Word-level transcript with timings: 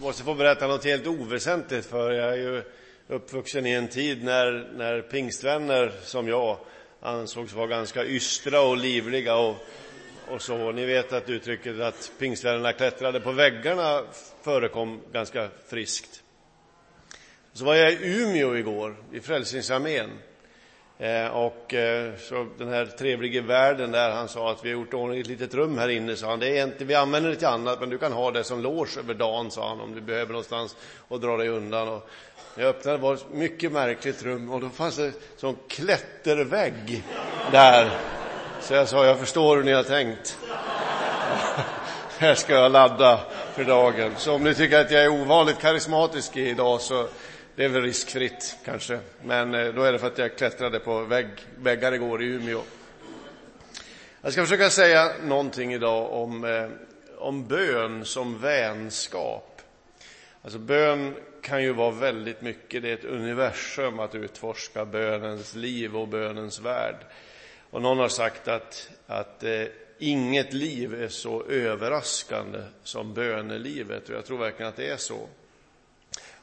måste 0.00 0.22
få 0.22 0.34
berätta 0.34 0.66
något 0.66 0.84
helt 0.84 1.06
oväsentligt 1.06 1.86
för 1.86 2.12
jag 2.12 2.32
är 2.32 2.36
ju 2.36 2.62
uppvuxen 3.08 3.66
i 3.66 3.70
en 3.70 3.88
tid 3.88 4.24
när, 4.24 4.70
när 4.76 5.02
pingstvänner 5.02 5.92
som 6.02 6.28
jag 6.28 6.58
ansågs 7.00 7.52
vara 7.52 7.66
ganska 7.66 8.04
ystra 8.04 8.60
och 8.60 8.76
livliga 8.76 9.36
och, 9.36 9.56
och 10.28 10.42
så. 10.42 10.72
Ni 10.72 10.86
vet 10.86 11.12
att 11.12 11.30
uttrycket 11.30 11.80
att 11.80 12.12
pingstvännerna 12.18 12.72
klättrade 12.72 13.20
på 13.20 13.32
väggarna 13.32 14.02
förekom 14.42 15.00
ganska 15.12 15.48
friskt. 15.66 16.22
Så 17.52 17.64
var 17.64 17.74
jag 17.74 17.92
i 17.92 17.98
Umeå 18.02 18.56
igår, 18.56 18.96
i 19.12 19.20
Frälsningsarmén. 19.20 20.10
Eh, 21.00 21.26
och 21.26 21.74
eh, 21.74 22.12
så 22.28 22.46
den 22.58 22.68
här 22.68 22.86
trevlige 22.86 23.40
värden 23.40 23.92
där, 23.92 24.10
han 24.10 24.28
sa 24.28 24.50
att 24.50 24.64
vi 24.64 24.68
har 24.68 24.80
gjort 24.80 24.94
ordning 24.94 25.20
ett 25.20 25.26
litet 25.26 25.54
rum 25.54 25.78
här 25.78 25.88
inne, 25.88 26.16
sa 26.16 26.30
han. 26.30 26.40
Det 26.40 26.58
är 26.58 26.64
inte, 26.64 26.84
vi 26.84 26.94
använder 26.94 27.30
det 27.30 27.36
till 27.36 27.46
annat, 27.46 27.80
men 27.80 27.90
du 27.90 27.98
kan 27.98 28.12
ha 28.12 28.30
det 28.30 28.44
som 28.44 28.60
loge 28.60 28.98
över 28.98 29.14
dagen, 29.14 29.50
sa 29.50 29.68
han, 29.68 29.80
om 29.80 29.94
du 29.94 30.00
behöver 30.00 30.32
någonstans 30.32 30.76
och 31.08 31.20
dra 31.20 31.36
dig 31.36 31.48
undan. 31.48 31.88
Och 31.88 32.08
jag 32.54 32.66
öppnade, 32.66 32.96
det 32.96 33.02
var 33.02 33.14
ett 33.14 33.24
mycket 33.32 33.72
märkligt 33.72 34.22
rum 34.22 34.50
och 34.50 34.60
då 34.60 34.68
fanns 34.68 34.96
det 34.96 35.04
en 35.04 35.12
sån 35.36 35.56
klättervägg 35.68 37.04
där. 37.52 37.90
Så 38.60 38.74
jag 38.74 38.88
sa, 38.88 39.06
jag 39.06 39.18
förstår 39.18 39.56
hur 39.56 39.64
ni 39.64 39.72
har 39.72 39.82
tänkt. 39.82 40.38
här 42.18 42.34
ska 42.34 42.54
jag 42.54 42.72
ladda 42.72 43.20
för 43.54 43.64
dagen. 43.64 44.14
Så 44.16 44.34
om 44.34 44.44
ni 44.44 44.54
tycker 44.54 44.80
att 44.80 44.90
jag 44.90 45.04
är 45.04 45.08
ovanligt 45.08 45.58
karismatisk 45.58 46.36
idag 46.36 46.80
så 46.80 47.08
det 47.60 47.64
är 47.64 47.68
väl 47.68 47.82
riskfritt 47.82 48.56
kanske, 48.64 49.00
men 49.24 49.54
eh, 49.54 49.74
då 49.74 49.82
är 49.82 49.92
det 49.92 49.98
för 49.98 50.06
att 50.06 50.18
jag 50.18 50.36
klättrade 50.36 50.80
på 50.80 51.00
vägg, 51.00 51.26
väggar 51.58 51.92
igår 51.92 52.22
i 52.22 52.26
Umeå. 52.26 52.62
Jag 54.22 54.32
ska 54.32 54.42
försöka 54.42 54.70
säga 54.70 55.12
någonting 55.22 55.74
idag 55.74 56.12
om, 56.12 56.44
eh, 56.44 56.68
om 57.18 57.46
bön 57.46 58.04
som 58.04 58.40
vänskap. 58.40 59.62
Alltså 60.42 60.58
bön 60.58 61.14
kan 61.42 61.62
ju 61.62 61.72
vara 61.72 61.90
väldigt 61.90 62.42
mycket, 62.42 62.82
det 62.82 62.90
är 62.90 62.94
ett 62.94 63.04
universum 63.04 63.98
att 63.98 64.14
utforska 64.14 64.84
bönens 64.84 65.54
liv 65.54 65.96
och 65.96 66.08
bönens 66.08 66.60
värld. 66.60 66.96
Och 67.70 67.82
någon 67.82 67.98
har 67.98 68.08
sagt 68.08 68.48
att, 68.48 68.90
att 69.06 69.44
eh, 69.44 69.64
inget 69.98 70.52
liv 70.52 71.02
är 71.02 71.08
så 71.08 71.44
överraskande 71.44 72.62
som 72.82 73.14
bönelivet 73.14 74.08
och 74.08 74.14
jag 74.14 74.24
tror 74.24 74.38
verkligen 74.38 74.68
att 74.68 74.76
det 74.76 74.90
är 74.90 74.96
så. 74.96 75.28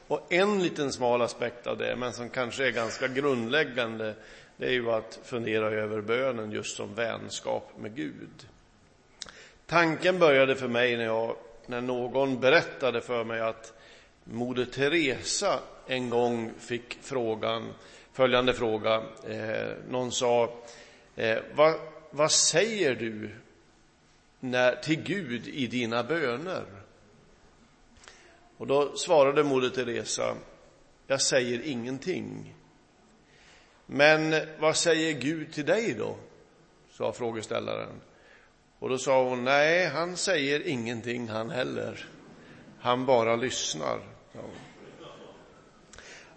Och 0.08 0.32
en 0.32 0.62
liten 0.62 0.92
smal 0.92 1.22
aspekt 1.22 1.66
av 1.66 1.78
det, 1.78 1.96
men 1.96 2.12
som 2.12 2.30
kanske 2.30 2.66
är 2.66 2.70
ganska 2.70 3.08
grundläggande, 3.08 4.14
det 4.56 4.66
är 4.66 4.72
ju 4.72 4.90
att 4.90 5.20
fundera 5.24 5.66
över 5.66 6.00
bönen 6.00 6.52
just 6.52 6.76
som 6.76 6.94
vänskap 6.94 7.72
med 7.78 7.96
Gud. 7.96 8.46
Tanken 9.66 10.18
började 10.18 10.56
för 10.56 10.68
mig 10.68 10.96
när, 10.96 11.04
jag, 11.04 11.36
när 11.66 11.80
någon 11.80 12.40
berättade 12.40 13.00
för 13.00 13.24
mig 13.24 13.40
att 13.40 13.72
Moder 14.24 14.64
Teresa 14.64 15.60
en 15.86 16.10
gång 16.10 16.52
fick 16.58 16.98
frågan, 17.02 17.74
följande 18.12 18.54
fråga. 18.54 19.02
Eh, 19.28 19.72
någon 19.90 20.12
sa, 20.12 20.54
eh, 21.16 21.38
vad, 21.54 21.74
vad 22.10 22.32
säger 22.32 22.94
du 22.94 23.30
när, 24.40 24.74
till 24.74 25.02
Gud 25.02 25.48
i 25.48 25.66
dina 25.66 26.02
böner? 26.02 26.77
Och 28.58 28.66
då 28.66 28.96
svarade 28.96 29.44
Moder 29.44 29.70
Teresa, 29.70 30.36
jag 31.06 31.22
säger 31.22 31.60
ingenting. 31.64 32.54
Men 33.86 34.34
vad 34.58 34.76
säger 34.76 35.12
Gud 35.12 35.52
till 35.52 35.66
dig 35.66 35.94
då? 35.98 36.16
sa 36.98 37.12
frågeställaren. 37.12 38.00
Och 38.78 38.88
då 38.88 38.98
sa 38.98 39.24
hon, 39.24 39.44
nej, 39.44 39.86
han 39.86 40.16
säger 40.16 40.66
ingenting 40.66 41.28
han 41.28 41.50
heller. 41.50 42.06
Han 42.80 43.06
bara 43.06 43.36
lyssnar. 43.36 44.00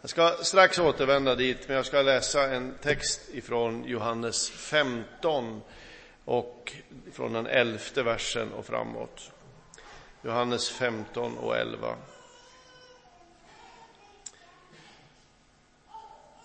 Jag 0.02 0.10
ska 0.10 0.38
strax 0.42 0.80
återvända 0.80 1.36
dit, 1.36 1.68
men 1.68 1.76
jag 1.76 1.86
ska 1.86 2.02
läsa 2.02 2.54
en 2.54 2.78
text 2.82 3.22
ifrån 3.34 3.84
Johannes 3.86 4.50
15 4.50 5.62
och 6.26 6.74
från 7.12 7.34
den 7.34 7.48
elfte 7.48 8.04
versen 8.04 8.54
och 8.54 8.66
framåt. 8.66 9.32
Johannes 10.24 10.70
15 10.70 11.38
och 11.38 11.58
11. 11.58 11.96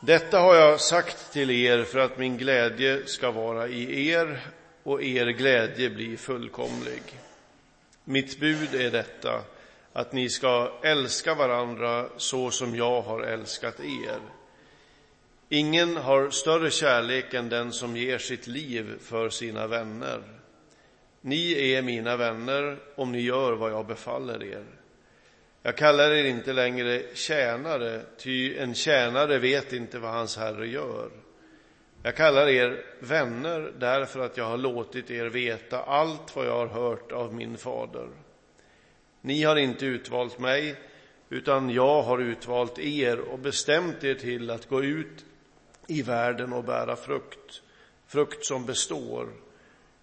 Detta 0.00 0.38
har 0.38 0.54
jag 0.54 0.80
sagt 0.80 1.32
till 1.32 1.50
er 1.50 1.84
för 1.84 1.98
att 1.98 2.18
min 2.18 2.36
glädje 2.36 3.06
ska 3.06 3.30
vara 3.30 3.68
i 3.68 4.08
er 4.08 4.40
och 4.82 5.02
er 5.02 5.26
glädje 5.26 5.90
bli 5.90 6.16
fullkomlig. 6.16 7.02
Mitt 8.04 8.40
bud 8.40 8.74
är 8.74 8.90
detta, 8.90 9.42
att 9.92 10.12
ni 10.12 10.28
ska 10.28 10.72
älska 10.82 11.34
varandra 11.34 12.08
så 12.16 12.50
som 12.50 12.76
jag 12.76 13.02
har 13.02 13.22
älskat 13.22 13.80
er. 13.80 14.20
Ingen 15.48 15.96
har 15.96 16.30
större 16.30 16.70
kärlek 16.70 17.34
än 17.34 17.48
den 17.48 17.72
som 17.72 17.96
ger 17.96 18.18
sitt 18.18 18.46
liv 18.46 18.98
för 19.00 19.30
sina 19.30 19.66
vänner. 19.66 20.22
Ni 21.26 21.72
är 21.72 21.82
mina 21.82 22.16
vänner 22.16 22.78
om 22.94 23.12
ni 23.12 23.20
gör 23.20 23.52
vad 23.52 23.72
jag 23.72 23.86
befaller 23.86 24.42
er. 24.42 24.64
Jag 25.62 25.76
kallar 25.76 26.10
er 26.10 26.24
inte 26.24 26.52
längre 26.52 27.02
tjänare, 27.14 28.02
ty 28.18 28.58
en 28.58 28.74
tjänare 28.74 29.38
vet 29.38 29.72
inte 29.72 29.98
vad 29.98 30.10
hans 30.10 30.36
herre 30.36 30.66
gör. 30.66 31.10
Jag 32.02 32.16
kallar 32.16 32.48
er 32.48 32.84
vänner 33.00 33.72
därför 33.78 34.20
att 34.20 34.36
jag 34.36 34.44
har 34.44 34.56
låtit 34.56 35.10
er 35.10 35.26
veta 35.26 35.82
allt 35.82 36.36
vad 36.36 36.46
jag 36.46 36.66
har 36.66 36.66
hört 36.66 37.12
av 37.12 37.34
min 37.34 37.56
fader. 37.56 38.08
Ni 39.20 39.42
har 39.42 39.56
inte 39.56 39.86
utvalt 39.86 40.38
mig, 40.38 40.76
utan 41.28 41.70
jag 41.70 42.02
har 42.02 42.18
utvalt 42.18 42.78
er 42.78 43.18
och 43.18 43.38
bestämt 43.38 44.04
er 44.04 44.14
till 44.14 44.50
att 44.50 44.68
gå 44.68 44.82
ut 44.82 45.24
i 45.86 46.02
världen 46.02 46.52
och 46.52 46.64
bära 46.64 46.96
frukt, 46.96 47.62
frukt 48.06 48.46
som 48.46 48.66
består. 48.66 49.45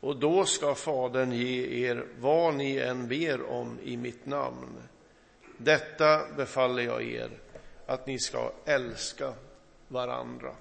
Och 0.03 0.15
då 0.15 0.45
ska 0.45 0.75
Fadern 0.75 1.31
ge 1.31 1.85
er 1.87 2.05
vad 2.19 2.53
ni 2.53 2.77
än 2.77 3.07
ber 3.07 3.49
om 3.49 3.79
i 3.83 3.97
mitt 3.97 4.25
namn. 4.25 4.81
Detta 5.57 6.21
befaller 6.37 6.83
jag 6.83 7.03
er, 7.03 7.29
att 7.85 8.07
ni 8.07 8.19
ska 8.19 8.51
älska 8.65 9.33
varandra. 9.87 10.55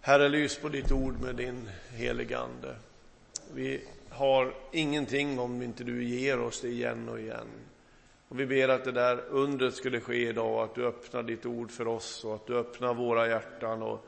Herre, 0.00 0.28
lys 0.28 0.58
på 0.58 0.68
ditt 0.68 0.92
ord 0.92 1.20
med 1.20 1.36
din 1.36 1.70
helige 1.94 2.38
Ande. 2.38 2.76
Vi 3.54 3.84
har 4.08 4.54
ingenting 4.72 5.38
om 5.38 5.62
inte 5.62 5.84
du 5.84 6.04
ger 6.04 6.40
oss 6.40 6.60
det 6.60 6.68
igen 6.68 7.08
och 7.08 7.20
igen. 7.20 7.48
Och 8.28 8.40
vi 8.40 8.46
ber 8.46 8.68
att 8.68 8.84
det 8.84 8.92
där 8.92 9.24
undret 9.28 9.74
skulle 9.74 10.00
ske 10.00 10.28
idag, 10.28 10.64
att 10.64 10.74
du 10.74 10.86
öppnar 10.86 11.22
ditt 11.22 11.46
ord 11.46 11.70
för 11.70 11.88
oss 11.88 12.24
och 12.24 12.34
att 12.34 12.46
du 12.46 12.56
öppnar 12.56 12.94
våra 12.94 13.28
hjärtan 13.28 13.82
och, 13.82 14.06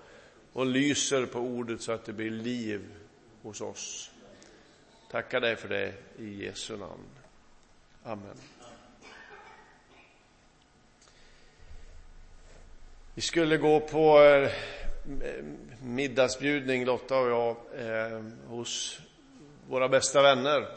och 0.52 0.66
lyser 0.66 1.26
på 1.26 1.38
ordet 1.38 1.82
så 1.82 1.92
att 1.92 2.04
det 2.04 2.12
blir 2.12 2.30
liv 2.30 2.97
hos 3.48 3.60
oss. 3.60 4.10
Tackar 5.10 5.40
dig 5.40 5.56
för 5.56 5.68
det 5.68 5.94
i 6.18 6.44
Jesu 6.44 6.76
namn. 6.76 7.08
Amen. 8.04 8.36
Vi 13.14 13.22
skulle 13.22 13.56
gå 13.56 13.80
på 13.80 14.22
eh, 14.22 14.50
middagsbjudning, 15.82 16.84
Lotta 16.84 17.18
och 17.18 17.30
jag, 17.30 17.56
eh, 17.76 18.22
hos 18.46 19.00
våra 19.68 19.88
bästa 19.88 20.22
vänner. 20.22 20.68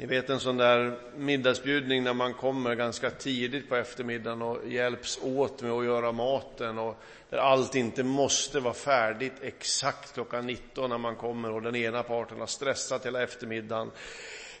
Ni 0.00 0.06
vet 0.06 0.30
en 0.30 0.40
sån 0.40 0.56
där 0.56 0.98
middagsbjudning 1.16 2.02
när 2.02 2.14
man 2.14 2.34
kommer 2.34 2.74
ganska 2.74 3.10
tidigt 3.10 3.68
på 3.68 3.76
eftermiddagen 3.76 4.42
och 4.42 4.68
hjälps 4.68 5.18
åt 5.22 5.62
med 5.62 5.72
att 5.72 5.84
göra 5.84 6.12
maten 6.12 6.78
och 6.78 6.96
där 7.30 7.38
allt 7.38 7.74
inte 7.74 8.02
måste 8.02 8.60
vara 8.60 8.74
färdigt 8.74 9.32
exakt 9.42 10.14
klockan 10.14 10.46
19 10.46 10.90
när 10.90 10.98
man 10.98 11.16
kommer 11.16 11.52
och 11.52 11.62
den 11.62 11.76
ena 11.76 12.02
parten 12.02 12.40
har 12.40 12.46
stressat 12.46 13.06
hela 13.06 13.22
eftermiddagen. 13.22 13.90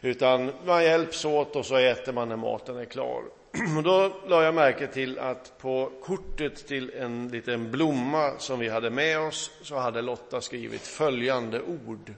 Utan 0.00 0.52
man 0.64 0.84
hjälps 0.84 1.24
åt 1.24 1.56
och 1.56 1.66
så 1.66 1.76
äter 1.76 2.12
man 2.12 2.28
när 2.28 2.36
maten 2.36 2.76
är 2.76 2.84
klar. 2.84 3.22
Och 3.76 3.82
då 3.82 4.12
la 4.28 4.42
jag 4.42 4.54
märke 4.54 4.86
till 4.86 5.18
att 5.18 5.58
på 5.58 5.92
kortet 6.02 6.66
till 6.66 6.90
en 6.90 7.28
liten 7.28 7.70
blomma 7.70 8.38
som 8.38 8.58
vi 8.58 8.68
hade 8.68 8.90
med 8.90 9.18
oss 9.18 9.50
så 9.62 9.76
hade 9.76 10.02
Lotta 10.02 10.40
skrivit 10.40 10.82
följande 10.82 11.60
ord. 11.60 12.14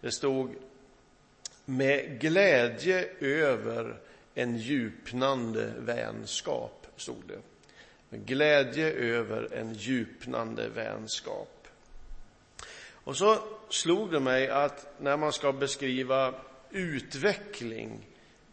Det 0.00 0.10
stod 0.10 0.54
med 1.68 2.20
glädje 2.20 3.08
över 3.20 4.00
en 4.34 4.56
djupnande 4.56 5.72
vänskap, 5.78 6.86
stod 6.96 7.22
det. 7.28 7.38
Med 8.08 8.26
glädje 8.26 8.92
över 8.92 9.48
en 9.54 9.74
djupnande 9.74 10.68
vänskap. 10.68 11.68
Och 12.90 13.16
så 13.16 13.38
slog 13.68 14.12
det 14.12 14.20
mig 14.20 14.48
att 14.48 14.86
när 15.00 15.16
man 15.16 15.32
ska 15.32 15.52
beskriva 15.52 16.34
utveckling 16.70 18.06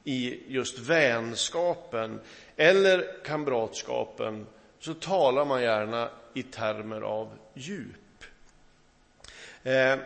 i 0.04 0.40
just 0.48 0.80
vänskapen 0.80 2.20
eller 2.56 3.24
kamratskapen 3.26 4.48
så 4.80 4.94
talar 4.94 5.46
man 5.46 5.62
gärna 5.62 6.10
i 6.34 6.44
termer 6.44 7.02
av 7.02 7.38
djup. 7.54 8.24
Eh, 9.64 9.98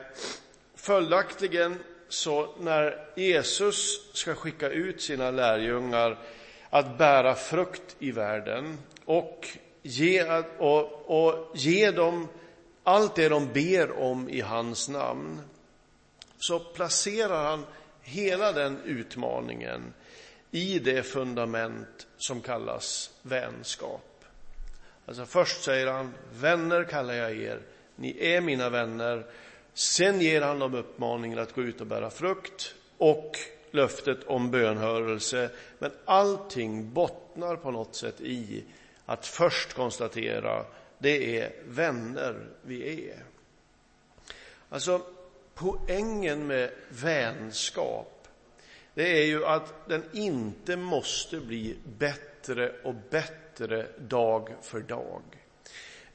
följaktligen 0.75 1.79
så 2.09 2.55
när 2.59 3.07
Jesus 3.15 4.09
ska 4.13 4.35
skicka 4.35 4.69
ut 4.69 5.01
sina 5.01 5.31
lärjungar 5.31 6.17
att 6.69 6.97
bära 6.97 7.35
frukt 7.35 7.95
i 7.99 8.11
världen 8.11 8.77
och 9.05 9.47
ge, 9.81 10.43
och, 10.57 11.09
och 11.09 11.51
ge 11.55 11.91
dem 11.91 12.27
allt 12.83 13.15
det 13.15 13.29
de 13.29 13.53
ber 13.53 13.99
om 13.99 14.29
i 14.29 14.41
hans 14.41 14.89
namn, 14.89 15.41
så 16.37 16.59
placerar 16.59 17.43
han 17.43 17.65
hela 18.01 18.51
den 18.51 18.77
utmaningen 18.85 19.93
i 20.51 20.79
det 20.79 21.03
fundament 21.03 22.07
som 22.17 22.41
kallas 22.41 23.11
vänskap. 23.21 24.25
Alltså 25.05 25.25
först 25.25 25.63
säger 25.63 25.87
han, 25.87 26.13
vänner 26.33 26.83
kallar 26.83 27.13
jag 27.13 27.37
er, 27.37 27.59
ni 27.95 28.17
är 28.19 28.41
mina 28.41 28.69
vänner. 28.69 29.25
Sen 29.73 30.21
ger 30.21 30.41
han 30.41 30.59
dem 30.59 30.73
uppmaningen 30.73 31.39
att 31.39 31.53
gå 31.53 31.61
ut 31.61 31.81
och 31.81 31.87
bära 31.87 32.09
frukt 32.09 32.75
och 32.97 33.37
löftet 33.71 34.23
om 34.23 34.51
bönhörelse. 34.51 35.49
Men 35.79 35.91
allting 36.05 36.93
bottnar 36.93 37.55
på 37.55 37.71
något 37.71 37.95
sätt 37.95 38.21
i 38.21 38.63
att 39.05 39.27
först 39.27 39.73
konstatera, 39.73 40.65
det 40.97 41.39
är 41.39 41.53
vänner 41.67 42.47
vi 42.61 43.09
är. 43.09 43.23
Alltså, 44.69 45.01
poängen 45.53 46.47
med 46.47 46.71
vänskap, 46.89 48.27
det 48.93 49.19
är 49.21 49.25
ju 49.25 49.45
att 49.45 49.73
den 49.87 50.03
inte 50.13 50.75
måste 50.75 51.39
bli 51.39 51.77
bättre 51.97 52.71
och 52.83 52.95
bättre 53.09 53.87
dag 53.97 54.55
för 54.61 54.79
dag. 54.79 55.21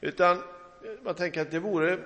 Utan 0.01 0.43
man 1.03 1.15
tänker 1.15 1.41
att 1.41 1.51
det 1.51 1.59
vore 1.59 1.99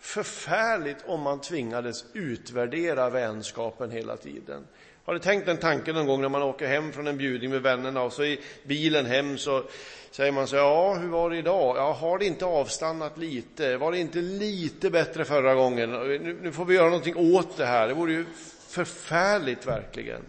förfärligt 0.00 0.98
om 1.06 1.20
man 1.20 1.40
tvingades 1.40 2.04
utvärdera 2.12 3.10
vänskapen 3.10 3.90
hela 3.90 4.16
tiden. 4.16 4.66
Har 5.04 5.14
ni 5.14 5.20
tänkt 5.20 5.46
den 5.46 5.56
tanken 5.56 5.94
någon 5.94 6.06
gång 6.06 6.20
när 6.20 6.28
man 6.28 6.42
åker 6.42 6.66
hem 6.66 6.92
från 6.92 7.06
en 7.06 7.16
bjudning 7.16 7.50
med 7.50 7.62
vännerna 7.62 8.02
och 8.02 8.12
så 8.12 8.24
i 8.24 8.40
bilen 8.64 9.06
hem 9.06 9.38
så 9.38 9.64
säger 10.10 10.32
man 10.32 10.46
så 10.46 10.56
ja, 10.56 10.94
hur 10.94 11.08
var 11.08 11.30
det 11.30 11.36
idag? 11.36 11.76
Ja, 11.76 11.92
har 11.92 12.18
det 12.18 12.24
inte 12.24 12.44
avstannat 12.44 13.18
lite? 13.18 13.76
Var 13.76 13.92
det 13.92 13.98
inte 13.98 14.18
lite 14.18 14.90
bättre 14.90 15.24
förra 15.24 15.54
gången? 15.54 15.90
Nu, 15.90 16.38
nu 16.42 16.52
får 16.52 16.64
vi 16.64 16.74
göra 16.74 16.88
någonting 16.88 17.34
åt 17.34 17.56
det 17.56 17.66
här. 17.66 17.88
Det 17.88 17.94
vore 17.94 18.12
ju 18.12 18.24
förfärligt 18.68 19.66
verkligen. 19.66 20.22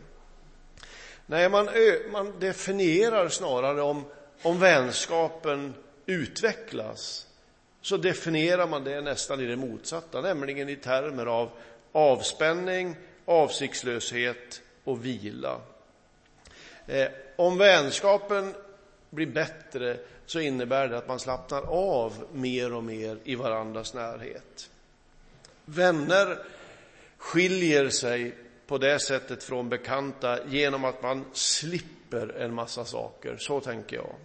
Nej, 1.25 1.49
man, 1.49 1.69
man 2.11 2.39
definierar 2.39 3.29
snarare 3.29 3.81
om, 3.81 4.05
om 4.41 4.59
vänskapen 4.59 5.73
utvecklas 6.05 7.26
så 7.87 7.97
definierar 7.97 8.67
man 8.67 8.83
det 8.83 9.01
nästan 9.01 9.41
i 9.41 9.45
det 9.45 9.55
motsatta, 9.55 10.21
nämligen 10.21 10.69
i 10.69 10.75
termer 10.75 11.25
av 11.25 11.49
avspänning, 11.91 12.95
avsiktslöshet 13.25 14.61
och 14.83 15.05
vila. 15.05 15.61
Eh, 16.87 17.07
om 17.35 17.57
vänskapen 17.57 18.53
blir 19.09 19.25
bättre 19.25 19.97
så 20.25 20.39
innebär 20.39 20.87
det 20.87 20.97
att 20.97 21.07
man 21.07 21.19
slappnar 21.19 21.61
av 21.69 22.25
mer 22.33 22.73
och 22.73 22.83
mer 22.83 23.17
i 23.23 23.35
varandras 23.35 23.93
närhet. 23.93 24.69
Vänner 25.65 26.37
skiljer 27.17 27.89
sig 27.89 28.35
på 28.67 28.77
det 28.77 28.99
sättet 28.99 29.43
från 29.43 29.69
bekanta 29.69 30.39
genom 30.47 30.85
att 30.85 31.03
man 31.03 31.25
slipper 31.33 32.37
en 32.37 32.53
massa 32.53 32.85
saker, 32.85 33.37
så 33.37 33.59
tänker 33.59 33.95
jag. 33.95 34.15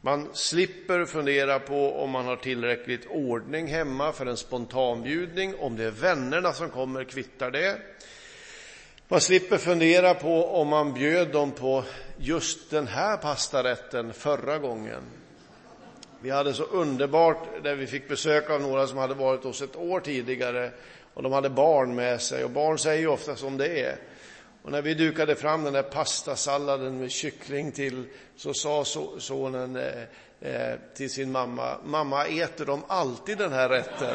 Man 0.00 0.28
slipper 0.32 1.04
fundera 1.04 1.58
på 1.58 2.02
om 2.02 2.10
man 2.10 2.26
har 2.26 2.36
tillräckligt 2.36 3.06
ordning 3.06 3.66
hemma 3.66 4.12
för 4.12 4.26
en 4.26 4.36
spontanbjudning, 4.36 5.54
om 5.58 5.76
det 5.76 5.84
är 5.84 5.90
vännerna 5.90 6.52
som 6.52 6.70
kommer 6.70 7.04
kvittar 7.04 7.50
det. 7.50 7.78
Man 9.08 9.20
slipper 9.20 9.58
fundera 9.58 10.14
på 10.14 10.46
om 10.46 10.68
man 10.68 10.94
bjöd 10.94 11.32
dem 11.32 11.50
på 11.50 11.84
just 12.16 12.70
den 12.70 12.86
här 12.86 13.16
pastarätten 13.16 14.12
förra 14.12 14.58
gången. 14.58 15.02
Vi 16.20 16.30
hade 16.30 16.54
så 16.54 16.62
underbart 16.64 17.62
där 17.62 17.74
vi 17.74 17.86
fick 17.86 18.08
besök 18.08 18.50
av 18.50 18.60
några 18.60 18.86
som 18.86 18.98
hade 18.98 19.14
varit 19.14 19.44
hos 19.44 19.62
ett 19.62 19.76
år 19.76 20.00
tidigare 20.00 20.70
och 21.14 21.22
de 21.22 21.32
hade 21.32 21.50
barn 21.50 21.94
med 21.94 22.20
sig 22.20 22.44
och 22.44 22.50
barn 22.50 22.78
säger 22.78 23.00
ju 23.00 23.08
ofta 23.08 23.36
som 23.36 23.56
det 23.56 23.80
är. 23.80 23.96
Och 24.62 24.72
när 24.72 24.82
vi 24.82 24.94
dukade 24.94 25.34
fram 25.34 25.64
den 25.64 25.72
där 25.72 25.82
pastasalladen 25.82 26.98
med 26.98 27.10
kyckling 27.10 27.72
till 27.72 28.04
så 28.36 28.54
sa 28.54 28.84
sonen 29.18 29.76
eh, 29.76 30.02
eh, 30.40 30.78
till 30.96 31.10
sin 31.10 31.32
mamma, 31.32 31.76
mamma 31.84 32.26
äter 32.26 32.66
de 32.66 32.82
alltid 32.88 33.38
den 33.38 33.52
här 33.52 33.68
rätten? 33.68 34.14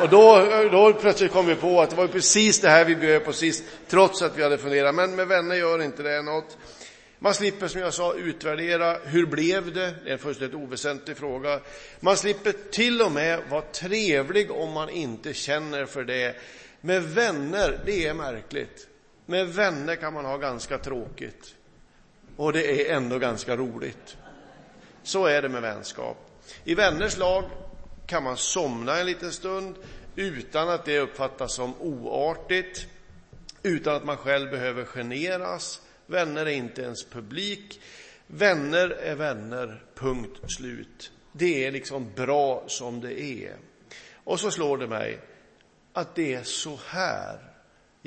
Och 0.00 0.08
då, 0.08 0.48
då 0.72 0.92
plötsligt 0.92 1.32
kom 1.32 1.46
vi 1.46 1.54
på 1.54 1.80
att 1.80 1.90
det 1.90 1.96
var 1.96 2.06
precis 2.06 2.60
det 2.60 2.68
här 2.68 2.84
vi 2.84 2.96
bjöd 2.96 3.24
på 3.24 3.32
sist, 3.32 3.64
trots 3.88 4.22
att 4.22 4.38
vi 4.38 4.42
hade 4.42 4.58
funderat. 4.58 4.94
Men 4.94 5.16
med 5.16 5.28
vänner 5.28 5.54
gör 5.56 5.82
inte 5.82 6.02
det 6.02 6.22
något. 6.22 6.56
Man 7.18 7.34
slipper, 7.34 7.68
som 7.68 7.80
jag 7.80 7.94
sa, 7.94 8.14
utvärdera. 8.14 8.98
Hur 9.04 9.26
blev 9.26 9.74
det? 9.74 9.94
Det 10.04 10.08
är 10.08 10.12
en 10.12 10.18
fullständigt 10.18 10.60
oväsentlig 10.60 11.16
fråga. 11.16 11.60
Man 12.00 12.16
slipper 12.16 12.54
till 12.70 13.02
och 13.02 13.12
med 13.12 13.40
vara 13.50 13.62
trevlig 13.62 14.50
om 14.50 14.72
man 14.72 14.88
inte 14.88 15.34
känner 15.34 15.86
för 15.86 16.04
det. 16.04 16.36
Med 16.80 17.02
vänner, 17.02 17.80
det 17.86 18.06
är 18.06 18.14
märkligt. 18.14 18.88
Med 19.26 19.48
vänner 19.48 19.96
kan 19.96 20.14
man 20.14 20.24
ha 20.24 20.36
ganska 20.36 20.78
tråkigt. 20.78 21.54
Och 22.36 22.52
det 22.52 22.90
är 22.90 22.96
ändå 22.96 23.18
ganska 23.18 23.56
roligt. 23.56 24.16
Så 25.02 25.26
är 25.26 25.42
det 25.42 25.48
med 25.48 25.62
vänskap. 25.62 26.16
I 26.64 26.74
vänners 26.74 27.16
lag 27.16 27.44
kan 28.06 28.22
man 28.22 28.36
somna 28.36 28.98
en 28.98 29.06
liten 29.06 29.32
stund 29.32 29.74
utan 30.16 30.68
att 30.68 30.84
det 30.84 30.98
uppfattas 30.98 31.54
som 31.54 31.74
oartigt, 31.80 32.86
utan 33.62 33.96
att 33.96 34.04
man 34.04 34.16
själv 34.16 34.50
behöver 34.50 34.84
generas. 34.84 35.80
Vänner 36.06 36.46
är 36.46 36.50
inte 36.50 36.82
ens 36.82 37.04
publik. 37.04 37.80
Vänner 38.26 38.88
är 38.88 39.14
vänner, 39.14 39.84
punkt 39.94 40.52
slut. 40.52 41.12
Det 41.32 41.66
är 41.66 41.70
liksom 41.70 42.12
bra 42.14 42.64
som 42.66 43.00
det 43.00 43.20
är. 43.20 43.56
Och 44.24 44.40
så 44.40 44.50
slår 44.50 44.78
det 44.78 44.86
mig 44.86 45.20
att 45.92 46.14
det 46.14 46.34
är 46.34 46.42
så 46.42 46.78
här 46.86 47.55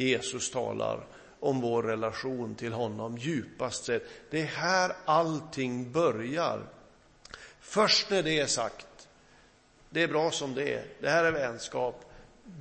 Jesus 0.03 0.51
talar 0.51 1.05
om 1.39 1.61
vår 1.61 1.83
relation 1.83 2.55
till 2.55 2.73
honom 2.73 3.17
djupast 3.17 3.83
sett. 3.85 4.03
Det 4.29 4.41
är 4.41 4.45
här 4.45 4.91
allting 5.05 5.91
börjar. 5.91 6.61
Först 7.59 8.09
när 8.09 8.23
det 8.23 8.39
är 8.39 8.45
sagt, 8.45 9.07
det 9.89 10.03
är 10.03 10.07
bra 10.07 10.31
som 10.31 10.53
det 10.53 10.73
är, 10.73 10.85
det 11.01 11.09
här 11.09 11.23
är 11.23 11.31
vänskap, 11.31 12.05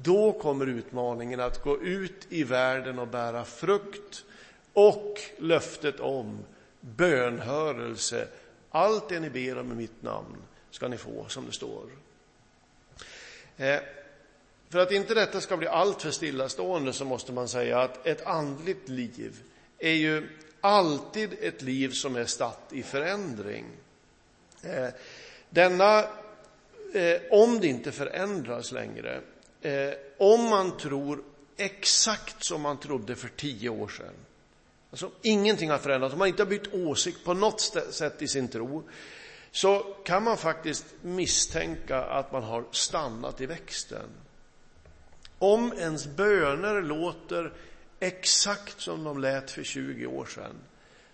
då 0.03 0.33
kommer 0.33 0.67
utmaningen 0.67 1.41
att 1.41 1.63
gå 1.63 1.83
ut 1.83 2.27
i 2.29 2.45
världen 2.45 2.99
och 2.99 3.09
bära 3.09 3.45
frukt 3.45 4.25
och 4.73 5.21
löftet 5.39 6.01
om 6.01 6.39
bönhörelse. 6.81 8.29
Allt 8.71 9.09
det 9.09 9.21
ni 9.21 9.31
ber 9.31 9.59
om 9.59 9.73
i 9.73 9.75
mitt 9.75 10.03
namn 10.03 10.37
ska 10.71 10.89
ni 10.89 10.97
få, 10.97 11.25
som 11.29 11.47
det 11.47 11.53
står. 11.53 11.87
Eh, 13.57 13.79
för 14.71 14.79
att 14.79 14.93
inte 14.93 15.15
detta 15.15 15.41
ska 15.41 15.57
bli 15.57 15.67
alltför 15.67 16.11
stillastående 16.11 16.93
så 16.93 17.05
måste 17.05 17.33
man 17.33 17.49
säga 17.49 17.81
att 17.81 18.07
ett 18.07 18.27
andligt 18.27 18.89
liv 18.89 19.43
är 19.79 19.93
ju 19.93 20.29
alltid 20.61 21.37
ett 21.41 21.63
liv 21.63 21.91
som 21.91 22.17
är 22.17 22.25
statt 22.25 22.71
i 22.73 22.83
förändring. 22.83 23.65
Eh, 24.63 24.89
denna, 25.51 25.99
eh, 26.95 27.21
om 27.31 27.61
det 27.61 27.67
inte 27.67 27.93
förändras 27.93 28.73
längre, 28.73 29.21
eh, 29.63 29.93
om 30.19 30.43
man 30.43 30.77
tror 30.77 31.23
exakt 31.57 32.45
som 32.45 32.61
man 32.61 32.81
trodde 32.81 33.17
för 33.17 33.29
tio 33.29 33.69
år 33.69 33.89
sedan, 33.89 34.15
alltså 34.91 35.11
ingenting 35.23 35.71
har 35.71 35.79
förändrats, 35.79 36.13
om 36.13 36.19
man 36.19 36.29
inte 36.29 36.43
har 36.43 36.51
bytt 36.51 36.75
åsikt 36.75 37.25
på 37.25 37.35
något 37.35 37.61
sätt 37.91 38.23
i 38.23 38.29
sin 38.29 38.49
tro, 38.49 38.83
så 39.51 39.97
kan 40.05 40.23
man 40.23 40.37
faktiskt 40.37 40.85
misstänka 41.03 41.99
att 41.99 42.33
man 42.33 42.43
har 42.43 42.65
stannat 42.71 43.41
i 43.41 43.47
växten. 43.47 44.09
Om 45.39 45.73
ens 45.79 46.07
böner 46.07 46.83
låter 46.83 47.53
exakt 48.01 48.81
som 48.81 49.05
de 49.05 49.21
lät 49.21 49.51
för 49.51 49.63
20 49.63 50.07
år 50.07 50.25
sedan, 50.25 50.57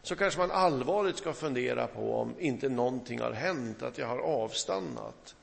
så 0.02 0.16
kanske 0.16 0.40
man 0.40 0.50
allvarligt 0.50 1.16
ska 1.16 1.32
fundera 1.32 1.86
på 1.86 2.14
om 2.14 2.34
inte 2.38 2.68
någonting 2.68 3.20
har 3.20 3.32
hänt, 3.32 3.82
att 3.82 3.98
jag 3.98 4.06
har 4.06 4.18
avstannat. 4.18 5.34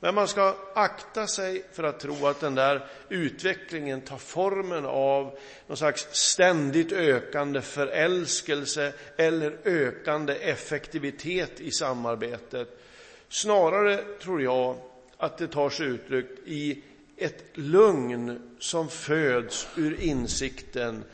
Men 0.00 0.14
man 0.14 0.28
ska 0.28 0.56
akta 0.74 1.26
sig 1.26 1.64
för 1.72 1.82
att 1.82 2.00
tro 2.00 2.26
att 2.26 2.40
den 2.40 2.54
där 2.54 2.86
utvecklingen 3.08 4.00
tar 4.00 4.18
formen 4.18 4.86
av 4.86 5.38
någon 5.66 5.76
slags 5.76 6.06
ständigt 6.10 6.92
ökande 6.92 7.60
förälskelse 7.60 8.92
eller 9.16 9.58
ökande 9.64 10.34
effektivitet 10.34 11.60
i 11.60 11.70
samarbetet. 11.70 12.80
Snarare 13.28 13.96
tror 13.96 14.42
jag 14.42 14.76
att 15.16 15.38
det 15.38 15.48
tar 15.48 15.70
sig 15.70 15.86
uttryck 15.86 16.26
i 16.46 16.82
ett 17.16 17.44
lugn 17.52 18.40
som 18.58 18.88
föds 18.88 19.68
ur 19.76 20.00
insikten 20.00 21.04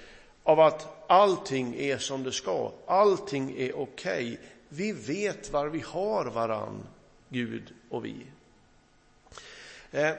av 0.42 0.60
att 0.60 1.10
allting 1.10 1.74
är 1.74 1.98
som 1.98 2.22
det 2.22 2.32
ska, 2.32 2.72
allting 2.86 3.54
är 3.58 3.78
okej. 3.78 4.32
Okay. 4.32 4.36
Vi 4.68 4.92
vet 4.92 5.52
var 5.52 5.68
vi 5.68 5.82
har 5.86 6.24
varann, 6.24 6.86
Gud 7.28 7.74
och 7.88 8.04
vi. 8.04 8.16
Eh, 9.90 10.12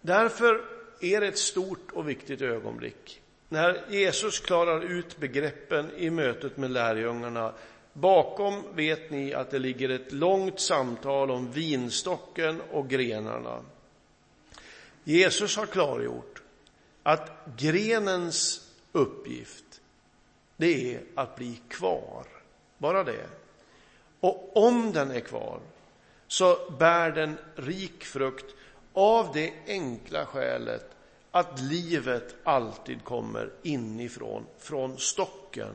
därför 0.00 0.64
är 1.00 1.20
det 1.20 1.26
ett 1.26 1.38
stort 1.38 1.92
och 1.92 2.08
viktigt 2.08 2.40
ögonblick 2.40 3.22
när 3.52 3.84
Jesus 3.88 4.40
klarar 4.40 4.80
ut 4.80 5.18
begreppen 5.18 5.90
i 5.96 6.10
mötet 6.10 6.56
med 6.56 6.70
lärjungarna, 6.70 7.52
bakom 7.92 8.62
vet 8.74 9.10
ni 9.10 9.34
att 9.34 9.50
det 9.50 9.58
ligger 9.58 9.88
ett 9.88 10.12
långt 10.12 10.60
samtal 10.60 11.30
om 11.30 11.50
vinstocken 11.50 12.60
och 12.70 12.88
grenarna. 12.88 13.60
Jesus 15.04 15.56
har 15.56 15.66
klargjort 15.66 16.42
att 17.02 17.30
grenens 17.56 18.70
uppgift, 18.92 19.80
det 20.56 20.94
är 20.94 21.02
att 21.14 21.36
bli 21.36 21.60
kvar. 21.68 22.26
Bara 22.78 23.04
det. 23.04 23.26
Och 24.20 24.56
om 24.56 24.92
den 24.92 25.10
är 25.10 25.20
kvar 25.20 25.60
så 26.26 26.70
bär 26.78 27.10
den 27.10 27.38
rik 27.56 28.04
frukt 28.04 28.54
av 28.92 29.30
det 29.34 29.52
enkla 29.66 30.26
skälet 30.26 30.90
att 31.30 31.60
livet 31.60 32.34
alltid 32.44 33.04
kommer 33.04 33.50
inifrån, 33.62 34.46
från 34.58 34.98
stocken. 34.98 35.74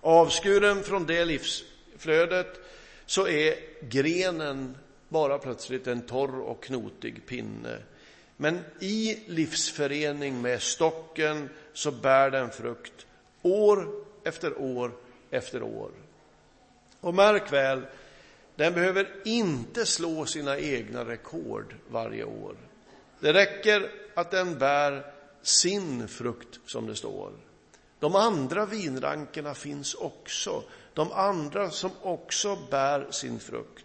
Avskuren 0.00 0.82
från 0.82 1.06
det 1.06 1.24
livsflödet 1.24 2.60
så 3.06 3.28
är 3.28 3.54
grenen 3.80 4.76
bara 5.08 5.38
plötsligt 5.38 5.86
en 5.86 6.06
torr 6.06 6.40
och 6.40 6.62
knotig 6.62 7.26
pinne. 7.26 7.78
Men 8.40 8.64
i 8.80 9.18
livsförening 9.26 10.42
med 10.42 10.62
stocken 10.62 11.48
så 11.72 11.90
bär 11.90 12.30
den 12.30 12.50
frukt 12.50 13.06
år 13.42 13.88
efter 14.24 14.58
år 14.58 14.92
efter 15.30 15.62
år. 15.62 15.90
Och 17.00 17.14
märk 17.14 17.52
väl, 17.52 17.82
den 18.56 18.74
behöver 18.74 19.14
inte 19.24 19.86
slå 19.86 20.26
sina 20.26 20.58
egna 20.58 21.04
rekord 21.04 21.74
varje 21.88 22.24
år. 22.24 22.56
Det 23.20 23.32
räcker 23.32 23.90
att 24.14 24.30
den 24.30 24.58
bär 24.58 25.12
sin 25.42 26.08
frukt, 26.08 26.60
som 26.66 26.86
det 26.86 26.96
står. 26.96 27.32
De 27.98 28.14
andra 28.14 28.66
vinrankerna 28.66 29.54
finns 29.54 29.94
också, 29.94 30.62
de 30.94 31.12
andra 31.12 31.70
som 31.70 31.90
också 32.02 32.58
bär 32.70 33.06
sin 33.10 33.40
frukt. 33.40 33.84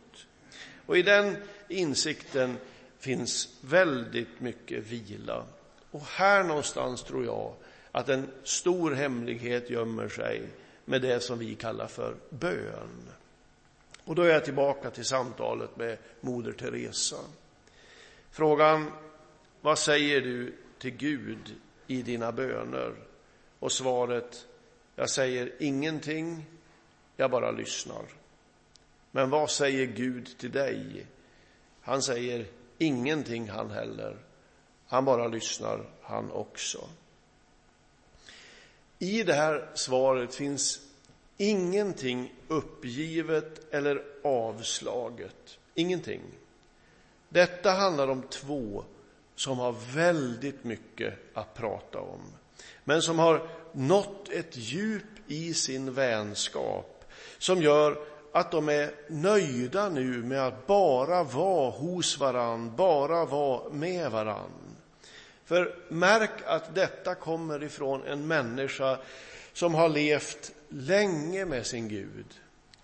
Och 0.85 0.97
i 0.97 1.01
den 1.01 1.37
insikten 1.67 2.57
finns 3.03 3.49
väldigt 3.61 4.39
mycket 4.39 4.83
vila. 4.83 5.45
Och 5.91 6.01
här 6.01 6.43
någonstans 6.43 7.03
tror 7.03 7.25
jag 7.25 7.53
att 7.91 8.09
en 8.09 8.31
stor 8.43 8.91
hemlighet 8.91 9.69
gömmer 9.69 10.09
sig 10.09 10.41
med 10.85 11.01
det 11.01 11.19
som 11.19 11.39
vi 11.39 11.55
kallar 11.55 11.87
för 11.87 12.15
bön. 12.29 13.09
Och 14.03 14.15
då 14.15 14.21
är 14.21 14.29
jag 14.29 14.45
tillbaka 14.45 14.89
till 14.89 15.05
samtalet 15.05 15.77
med 15.77 15.97
Moder 16.21 16.51
Teresa. 16.51 17.17
Frågan, 18.31 18.91
vad 19.61 19.79
säger 19.79 20.21
du 20.21 20.53
till 20.79 20.97
Gud 20.97 21.55
i 21.87 22.01
dina 22.01 22.31
böner? 22.31 22.93
Och 23.59 23.71
svaret, 23.71 24.47
jag 24.95 25.09
säger 25.09 25.51
ingenting, 25.59 26.45
jag 27.17 27.31
bara 27.31 27.51
lyssnar. 27.51 28.05
Men 29.11 29.29
vad 29.29 29.49
säger 29.49 29.85
Gud 29.85 30.37
till 30.37 30.51
dig? 30.51 31.05
Han 31.81 32.01
säger 32.01 32.45
ingenting 32.83 33.49
han 33.49 33.71
heller. 33.71 34.17
Han 34.87 35.05
bara 35.05 35.27
lyssnar 35.27 35.89
han 36.01 36.31
också. 36.31 36.87
I 38.99 39.23
det 39.23 39.33
här 39.33 39.69
svaret 39.73 40.35
finns 40.35 40.79
ingenting 41.37 42.33
uppgivet 42.47 43.73
eller 43.73 44.03
avslaget. 44.23 45.57
Ingenting. 45.73 46.21
Detta 47.29 47.71
handlar 47.71 48.07
om 48.07 48.21
två 48.21 48.83
som 49.35 49.59
har 49.59 49.75
väldigt 49.95 50.63
mycket 50.63 51.13
att 51.33 51.53
prata 51.53 51.99
om, 51.99 52.21
men 52.83 53.01
som 53.01 53.19
har 53.19 53.49
nått 53.71 54.29
ett 54.29 54.57
djup 54.57 55.03
i 55.27 55.53
sin 55.53 55.93
vänskap 55.93 57.05
som 57.37 57.61
gör 57.61 58.12
att 58.33 58.51
de 58.51 58.69
är 58.69 58.91
nöjda 59.07 59.89
nu 59.89 60.23
med 60.23 60.47
att 60.47 60.67
bara 60.67 61.23
vara 61.23 61.69
hos 61.69 62.17
varann, 62.17 62.75
bara 62.75 63.25
vara 63.25 63.69
med 63.69 64.11
varann. 64.11 64.51
För 65.45 65.75
märk 65.89 66.31
att 66.45 66.75
detta 66.75 67.15
kommer 67.15 67.63
ifrån 67.63 68.03
en 68.07 68.27
människa 68.27 68.97
som 69.53 69.75
har 69.75 69.89
levt 69.89 70.51
länge 70.69 71.45
med 71.45 71.65
sin 71.65 71.87
Gud 71.87 72.25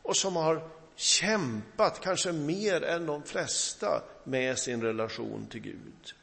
och 0.02 0.18
som 0.18 0.36
har 0.36 0.62
kämpat, 0.96 2.00
kanske 2.02 2.32
mer 2.32 2.84
än 2.84 3.06
de 3.06 3.24
flesta, 3.24 4.02
med 4.24 4.58
sin 4.58 4.82
relation 4.82 5.48
till 5.52 5.62
Gud. 5.62 6.14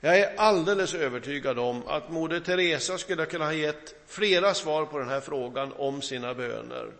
Jag 0.00 0.18
är 0.18 0.36
alldeles 0.36 0.94
övertygad 0.94 1.58
om 1.58 1.86
att 1.86 2.10
Moder 2.10 2.40
Teresa 2.40 2.98
skulle 2.98 3.26
kunna 3.26 3.44
ha 3.44 3.52
gett 3.52 3.94
flera 4.06 4.54
svar 4.54 4.86
på 4.86 4.98
den 4.98 5.08
här 5.08 5.20
frågan 5.20 5.72
om 5.72 6.02
sina 6.02 6.34
böner. 6.34 6.90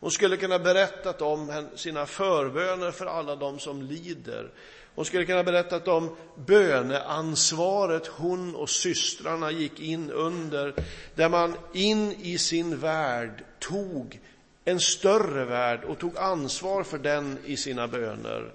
Hon 0.00 0.10
skulle 0.10 0.36
kunna 0.36 0.58
berättat 0.58 1.22
om 1.22 1.68
sina 1.74 2.06
förböner 2.06 2.90
för 2.90 3.06
alla 3.06 3.36
de 3.36 3.58
som 3.58 3.82
lider. 3.82 4.50
Hon 4.94 5.04
skulle 5.04 5.24
kunna 5.24 5.44
berättat 5.44 5.88
om 5.88 6.16
böneansvaret 6.34 8.06
hon 8.06 8.54
och 8.54 8.70
systrarna 8.70 9.50
gick 9.50 9.80
in 9.80 10.10
under, 10.10 10.74
där 11.14 11.28
man 11.28 11.54
in 11.74 12.12
i 12.12 12.38
sin 12.38 12.78
värld 12.78 13.44
tog 13.58 14.20
en 14.64 14.80
större 14.80 15.44
värld 15.44 15.84
och 15.84 15.98
tog 15.98 16.18
ansvar 16.18 16.82
för 16.82 16.98
den 16.98 17.38
i 17.44 17.56
sina 17.56 17.88
böner. 17.88 18.52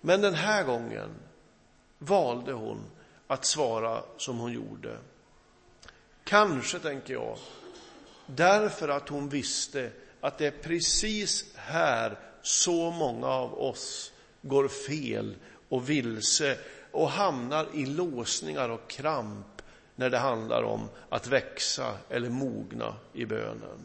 Men 0.00 0.20
den 0.20 0.34
här 0.34 0.64
gången 0.64 1.10
valde 1.98 2.52
hon 2.52 2.84
att 3.26 3.44
svara 3.44 4.02
som 4.16 4.38
hon 4.38 4.52
gjorde. 4.52 4.96
Kanske, 6.24 6.78
tänker 6.78 7.14
jag, 7.14 7.36
därför 8.26 8.88
att 8.88 9.08
hon 9.08 9.28
visste 9.28 9.90
att 10.20 10.38
det 10.38 10.46
är 10.46 10.50
precis 10.50 11.44
här 11.54 12.18
så 12.42 12.90
många 12.90 13.26
av 13.26 13.60
oss 13.60 14.12
går 14.42 14.68
fel 14.68 15.34
och 15.68 15.90
vilse 15.90 16.58
och 16.90 17.10
hamnar 17.10 17.66
i 17.74 17.86
låsningar 17.86 18.68
och 18.68 18.90
kramp 18.90 19.62
när 19.94 20.10
det 20.10 20.18
handlar 20.18 20.62
om 20.62 20.88
att 21.08 21.26
växa 21.26 21.96
eller 22.08 22.30
mogna 22.30 22.94
i 23.12 23.24
bönen. 23.24 23.78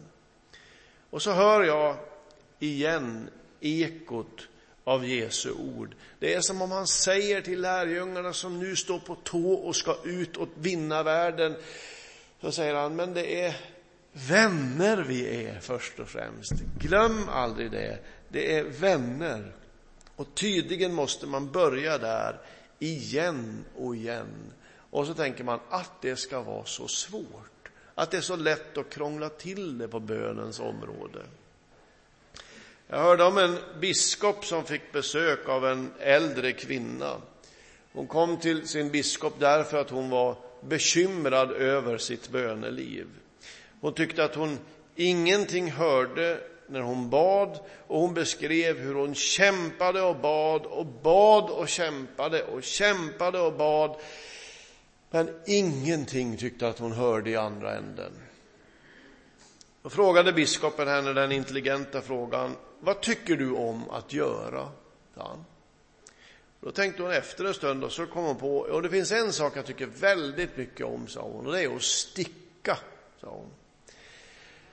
Och 1.09 1.21
så 1.21 1.31
hör 1.31 1.63
jag 1.63 1.95
igen 2.59 3.29
ekot 3.59 4.47
av 4.83 5.05
Jesu 5.05 5.51
ord. 5.51 5.95
Det 6.19 6.33
är 6.33 6.41
som 6.41 6.61
om 6.61 6.71
han 6.71 6.87
säger 6.87 7.41
till 7.41 7.61
lärjungarna 7.61 8.33
som 8.33 8.59
nu 8.59 8.75
står 8.75 8.99
på 8.99 9.15
tå 9.15 9.53
och 9.53 9.75
ska 9.75 9.97
ut 10.03 10.37
och 10.37 10.49
vinna 10.55 11.03
världen. 11.03 11.55
Så 12.41 12.51
säger 12.51 12.73
han, 12.73 12.95
men 12.95 13.13
det 13.13 13.41
är 13.41 13.55
vänner 14.15 14.97
vi 14.97 15.45
är 15.45 15.59
först 15.59 15.99
och 15.99 16.07
främst. 16.07 16.53
Glöm 16.79 17.29
aldrig 17.29 17.71
det. 17.71 17.99
Det 18.29 18.55
är 18.57 18.63
vänner. 18.63 19.51
Och 20.15 20.35
tydligen 20.35 20.93
måste 20.93 21.27
man 21.27 21.51
börja 21.51 21.97
där 21.97 22.39
igen 22.79 23.65
och 23.75 23.95
igen. 23.95 24.53
Och 24.89 25.07
så 25.07 25.13
tänker 25.13 25.43
man 25.43 25.59
att 25.69 26.01
det 26.01 26.15
ska 26.15 26.41
vara 26.41 26.65
så 26.65 26.87
svårt. 26.87 27.69
Att 27.95 28.11
det 28.11 28.17
är 28.17 28.21
så 28.21 28.35
lätt 28.35 28.77
att 28.77 28.89
krångla 28.89 29.29
till 29.29 29.77
det 29.77 29.87
på 29.87 29.99
bönens 29.99 30.59
område. 30.59 31.21
Jag 32.87 32.97
hörde 32.97 33.23
om 33.23 33.37
en 33.37 33.57
biskop 33.79 34.45
som 34.45 34.63
fick 34.63 34.91
besök 34.91 35.49
av 35.49 35.65
en 35.65 35.91
äldre 35.99 36.51
kvinna. 36.51 37.17
Hon 37.93 38.07
kom 38.07 38.37
till 38.37 38.67
sin 38.67 38.91
biskop 38.91 39.33
därför 39.39 39.77
att 39.77 39.89
hon 39.89 40.09
var 40.09 40.37
bekymrad 40.61 41.51
över 41.51 41.97
sitt 41.97 42.29
böneliv. 42.29 43.07
Hon 43.85 43.93
tyckte 43.93 44.23
att 44.23 44.35
hon 44.35 44.59
ingenting 44.95 45.71
hörde 45.71 46.39
när 46.67 46.81
hon 46.81 47.09
bad 47.09 47.59
och 47.87 47.99
hon 48.01 48.13
beskrev 48.13 48.77
hur 48.77 48.95
hon 48.95 49.15
kämpade 49.15 50.01
och 50.01 50.15
bad 50.15 50.65
och 50.65 50.85
bad 50.85 51.49
och 51.49 51.69
kämpade 51.69 52.43
och 52.43 52.63
kämpade 52.63 53.39
och 53.39 53.53
bad. 53.53 53.95
Men 55.09 55.39
ingenting 55.45 56.37
tyckte 56.37 56.67
att 56.67 56.79
hon 56.79 56.91
hörde 56.91 57.29
i 57.29 57.35
andra 57.35 57.77
änden. 57.77 58.11
Då 59.81 59.89
frågade 59.89 60.33
biskopen 60.33 60.87
henne 60.87 61.13
den 61.13 61.31
intelligenta 61.31 62.01
frågan, 62.01 62.55
vad 62.79 63.01
tycker 63.01 63.35
du 63.35 63.51
om 63.51 63.89
att 63.89 64.13
göra? 64.13 64.69
Då 66.59 66.71
tänkte 66.71 67.03
hon 67.03 67.11
efter 67.11 67.45
en 67.45 67.53
stund 67.53 67.83
och 67.83 67.91
så 67.91 68.05
kom 68.05 68.23
hon 68.23 68.37
på, 68.37 68.57
och 68.57 68.81
det 68.81 68.89
finns 68.89 69.11
en 69.11 69.33
sak 69.33 69.57
jag 69.57 69.65
tycker 69.65 69.85
väldigt 69.85 70.57
mycket 70.57 70.85
om, 70.85 71.07
sa 71.07 71.21
hon, 71.21 71.45
och 71.45 71.53
det 71.53 71.63
är 71.63 71.75
att 71.75 71.81
sticka, 71.81 72.77
sa 73.21 73.27
hon. 73.27 73.49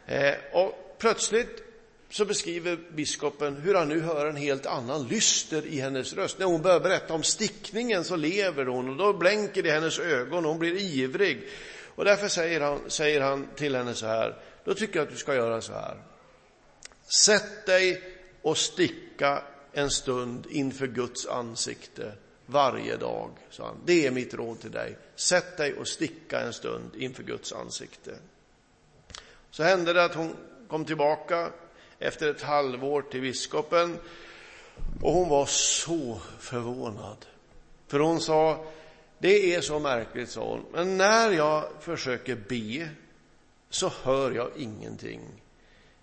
Eh, 0.07 0.35
och 0.53 0.97
plötsligt 0.99 1.63
så 2.11 2.25
beskriver 2.25 2.79
biskopen 2.91 3.57
hur 3.57 3.75
han 3.75 3.89
nu 3.89 4.01
hör 4.01 4.27
en 4.27 4.37
helt 4.37 4.67
annan 4.67 5.09
lyster 5.09 5.67
i 5.67 5.81
hennes 5.81 6.13
röst. 6.13 6.39
När 6.39 6.47
hon 6.47 6.63
börjar 6.63 6.81
berätta 6.81 7.15
om 7.15 7.23
stickningen 7.23 8.05
så 8.05 8.17
lever 8.17 8.67
hon 8.67 8.89
och 8.89 8.97
då 8.97 9.13
blänker 9.13 9.63
det 9.63 9.69
i 9.69 9.73
hennes 9.73 9.99
ögon 9.99 10.45
och 10.45 10.51
hon 10.51 10.59
blir 10.59 10.81
ivrig. 10.81 11.49
Och 11.95 12.05
därför 12.05 12.29
säger 12.29 12.61
han, 12.61 12.81
säger 12.89 13.21
han 13.21 13.49
till 13.57 13.75
henne 13.75 13.95
så 13.95 14.07
här, 14.07 14.39
då 14.65 14.75
tycker 14.75 14.97
jag 14.97 15.07
att 15.07 15.13
du 15.13 15.19
ska 15.19 15.35
göra 15.35 15.61
så 15.61 15.73
här. 15.73 15.97
Sätt 17.25 17.67
dig 17.67 18.03
och 18.43 18.59
sticka 18.59 19.43
en 19.73 19.91
stund 19.91 20.47
inför 20.51 20.87
Guds 20.87 21.27
ansikte 21.27 22.13
varje 22.47 22.97
dag, 22.97 23.31
sa 23.51 23.67
han. 23.67 23.81
Det 23.85 24.07
är 24.07 24.11
mitt 24.11 24.35
råd 24.35 24.61
till 24.61 24.71
dig. 24.71 24.99
Sätt 25.15 25.57
dig 25.57 25.75
och 25.75 25.89
sticka 25.89 26.41
en 26.41 26.53
stund 26.53 26.91
inför 26.97 27.23
Guds 27.23 27.53
ansikte. 27.53 28.17
Så 29.53 29.63
hände 29.63 29.93
det 29.93 30.05
att 30.05 30.15
hon 30.15 30.37
kom 30.69 30.85
tillbaka 30.85 31.53
efter 31.99 32.31
ett 32.31 32.43
halvår 32.43 33.03
till 33.03 33.21
biskopen 33.21 33.99
och 35.03 35.13
hon 35.13 35.29
var 35.29 35.47
så 35.47 36.21
förvånad. 36.39 37.27
För 37.87 37.99
hon 37.99 38.21
sa, 38.21 38.65
det 39.19 39.55
är 39.55 39.61
så 39.61 39.79
märkligt, 39.79 40.31
sa 40.31 40.49
hon, 40.49 40.65
men 40.73 40.97
när 40.97 41.31
jag 41.31 41.65
försöker 41.81 42.37
be 42.49 42.89
så 43.71 43.93
hör 44.03 44.31
jag 44.31 44.51
ingenting. 44.57 45.21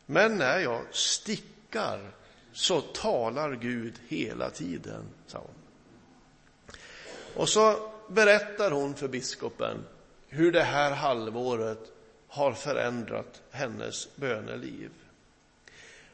Men 0.05 0.37
när 0.37 0.59
jag 0.59 0.81
stickar 0.91 2.11
så 2.53 2.81
talar 2.81 3.55
Gud 3.55 3.93
hela 4.07 4.49
tiden, 4.49 5.03
sa 5.27 5.37
hon. 5.37 5.55
Och 7.35 7.49
så 7.49 7.91
berättar 8.07 8.71
hon 8.71 8.95
för 8.95 9.07
biskopen 9.07 9.85
hur 10.27 10.51
det 10.51 10.63
här 10.63 10.91
halvåret 10.91 11.91
har 12.29 12.53
förändrat 12.53 13.41
hennes 13.51 14.15
böneliv. 14.15 14.91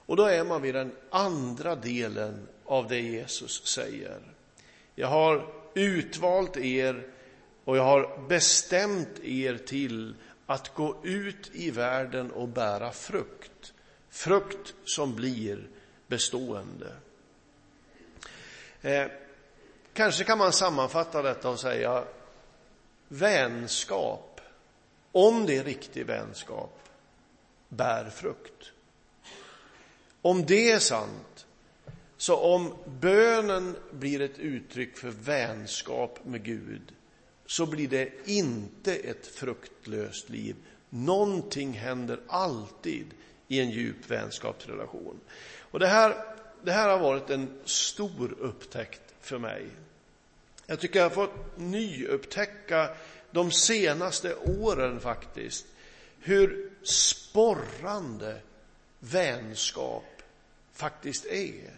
Och 0.05 0.15
då 0.15 0.25
är 0.25 0.43
man 0.43 0.62
vid 0.62 0.75
den 0.75 0.91
andra 1.10 1.75
delen 1.75 2.48
av 2.65 2.88
det 2.88 3.00
Jesus 3.00 3.65
säger. 3.67 4.19
Jag 4.95 5.07
har 5.07 5.48
utvalt 5.74 6.57
er 6.57 7.07
och 7.63 7.77
jag 7.77 7.84
har 7.84 8.27
bestämt 8.27 9.19
er 9.24 9.57
till 9.57 10.15
att 10.45 10.74
gå 10.74 10.95
ut 11.03 11.50
i 11.53 11.72
världen 11.72 12.31
och 12.31 12.48
bära 12.48 12.91
frukt. 12.91 13.74
Frukt 14.10 14.74
som 14.86 15.15
blir 15.15 15.67
bestående. 16.07 16.91
Eh, 18.81 19.07
kanske 19.93 20.24
kan 20.24 20.38
man 20.38 20.53
sammanfatta 20.53 21.22
detta 21.22 21.50
och 21.50 21.60
säga 21.60 22.03
vänskap, 23.07 24.35
om 25.15 25.45
det 25.45 25.57
är 25.57 25.63
riktig 25.63 26.05
vänskap, 26.05 26.79
bär 27.69 28.10
frukt. 28.10 28.72
Om 30.22 30.45
det 30.45 30.72
är 30.72 30.79
sant, 30.79 31.45
så 32.17 32.36
om 32.36 32.75
bönen 32.86 33.75
blir 33.91 34.22
ett 34.22 34.39
uttryck 34.39 34.98
för 34.98 35.10
vänskap 35.10 36.19
med 36.25 36.43
Gud, 36.43 36.93
så 37.45 37.65
blir 37.65 37.88
det 37.88 38.10
inte 38.25 38.95
ett 38.95 39.27
fruktlöst 39.27 40.29
liv. 40.29 40.55
Någonting 40.89 41.74
händer 41.74 42.19
alltid 42.27 43.05
i 43.48 43.60
en 43.60 43.69
djup 43.69 44.12
vänskapsrelation. 44.12 45.19
Och 45.60 45.79
det 45.79 45.88
här, 45.88 46.15
det 46.63 46.72
här 46.72 46.89
har 46.89 47.00
varit 47.00 47.29
en 47.29 47.60
stor 47.65 48.36
upptäckt 48.39 49.13
för 49.22 49.38
mig. 49.38 49.65
Jag 50.65 50.79
tycker 50.79 51.00
jag 51.00 51.05
har 51.05 51.15
fått 51.15 51.57
nyupptäcka 51.57 52.89
de 53.36 53.51
senaste 53.51 54.36
åren 54.36 55.00
faktiskt, 55.00 55.65
hur 56.20 56.72
sporrande 56.84 58.39
vänskap 59.00 60.22
faktiskt 60.74 61.25
är. 61.25 61.70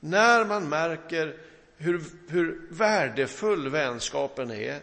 När 0.00 0.44
man 0.44 0.68
märker 0.68 1.36
hur, 1.76 2.04
hur 2.28 2.60
värdefull 2.70 3.68
vänskapen 3.68 4.50
är, 4.50 4.80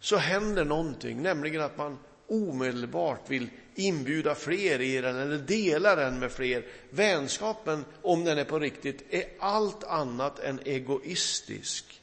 så 0.00 0.16
händer 0.16 0.64
någonting, 0.64 1.22
nämligen 1.22 1.62
att 1.62 1.78
man 1.78 1.98
omedelbart 2.26 3.30
vill 3.30 3.48
inbjuda 3.74 4.34
fler 4.34 4.80
i 4.80 5.00
den 5.00 5.16
eller 5.16 5.38
dela 5.38 5.96
den 5.96 6.18
med 6.18 6.32
fler. 6.32 6.66
Vänskapen, 6.90 7.84
om 8.02 8.24
den 8.24 8.38
är 8.38 8.44
på 8.44 8.58
riktigt, 8.58 9.04
är 9.10 9.24
allt 9.38 9.84
annat 9.84 10.38
än 10.38 10.60
egoistisk. 10.64 12.00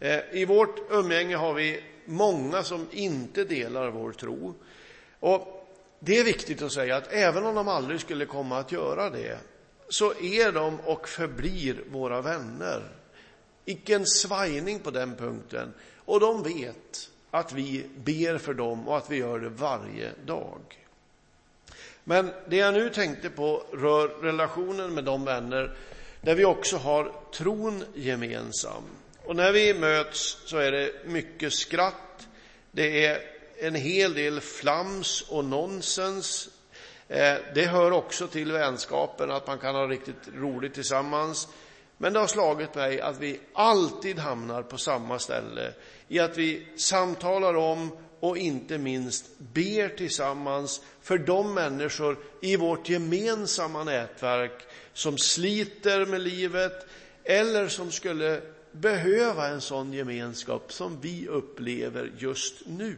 Eh, 0.00 0.20
I 0.32 0.44
vårt 0.44 0.90
umgänge 0.90 1.36
har 1.36 1.54
vi 1.54 1.82
många 2.04 2.62
som 2.62 2.86
inte 2.90 3.44
delar 3.44 3.90
vår 3.90 4.12
tro. 4.12 4.54
Och 5.20 5.66
det 5.98 6.18
är 6.18 6.24
viktigt 6.24 6.62
att 6.62 6.72
säga 6.72 6.96
att 6.96 7.12
även 7.12 7.46
om 7.46 7.54
de 7.54 7.68
aldrig 7.68 8.00
skulle 8.00 8.26
komma 8.26 8.58
att 8.58 8.72
göra 8.72 9.10
det, 9.10 9.38
så 9.88 10.12
är 10.14 10.52
de 10.52 10.80
och 10.80 11.08
förblir 11.08 11.84
våra 11.90 12.20
vänner. 12.20 12.82
Icke 13.64 13.94
en 13.94 14.06
svajning 14.06 14.78
på 14.78 14.90
den 14.90 15.16
punkten. 15.16 15.72
Och 15.96 16.20
de 16.20 16.42
vet 16.42 17.10
att 17.30 17.52
vi 17.52 17.86
ber 17.96 18.38
för 18.38 18.54
dem 18.54 18.88
och 18.88 18.96
att 18.96 19.10
vi 19.10 19.16
gör 19.16 19.38
det 19.38 19.48
varje 19.48 20.10
dag. 20.26 20.60
Men 22.04 22.30
det 22.48 22.56
jag 22.56 22.74
nu 22.74 22.90
tänkte 22.90 23.30
på 23.30 23.62
rör 23.72 24.08
relationen 24.08 24.94
med 24.94 25.04
de 25.04 25.24
vänner 25.24 25.76
där 26.20 26.34
vi 26.34 26.44
också 26.44 26.76
har 26.76 27.12
tron 27.32 27.84
gemensam. 27.94 28.82
Och 29.30 29.36
när 29.36 29.52
vi 29.52 29.74
möts 29.74 30.38
så 30.44 30.56
är 30.56 30.72
det 30.72 30.92
mycket 31.04 31.52
skratt, 31.52 32.28
det 32.72 33.06
är 33.06 33.20
en 33.58 33.74
hel 33.74 34.14
del 34.14 34.40
flams 34.40 35.24
och 35.28 35.44
nonsens. 35.44 36.48
Eh, 37.08 37.34
det 37.54 37.66
hör 37.66 37.90
också 37.90 38.26
till 38.26 38.52
vänskapen 38.52 39.30
att 39.30 39.46
man 39.46 39.58
kan 39.58 39.74
ha 39.74 39.86
riktigt 39.86 40.28
roligt 40.34 40.74
tillsammans. 40.74 41.48
Men 41.96 42.12
det 42.12 42.18
har 42.18 42.26
slagit 42.26 42.74
mig 42.74 43.00
att 43.00 43.20
vi 43.20 43.40
alltid 43.52 44.18
hamnar 44.18 44.62
på 44.62 44.78
samma 44.78 45.18
ställe 45.18 45.72
i 46.08 46.18
att 46.18 46.38
vi 46.38 46.66
samtalar 46.76 47.54
om 47.54 47.96
och 48.20 48.38
inte 48.38 48.78
minst 48.78 49.38
ber 49.38 49.88
tillsammans 49.88 50.80
för 51.02 51.18
de 51.18 51.54
människor 51.54 52.18
i 52.42 52.56
vårt 52.56 52.88
gemensamma 52.88 53.84
nätverk 53.84 54.62
som 54.92 55.18
sliter 55.18 56.06
med 56.06 56.20
livet 56.20 56.86
eller 57.24 57.68
som 57.68 57.90
skulle 57.90 58.40
behöva 58.72 59.48
en 59.48 59.60
sån 59.60 59.92
gemenskap 59.92 60.72
som 60.72 61.00
vi 61.00 61.28
upplever 61.28 62.12
just 62.18 62.66
nu. 62.66 62.96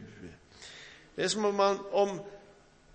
Det 1.15 1.23
är 1.23 1.27
som 1.27 1.45
om, 1.45 1.55
man, 1.55 1.79
om 1.91 2.19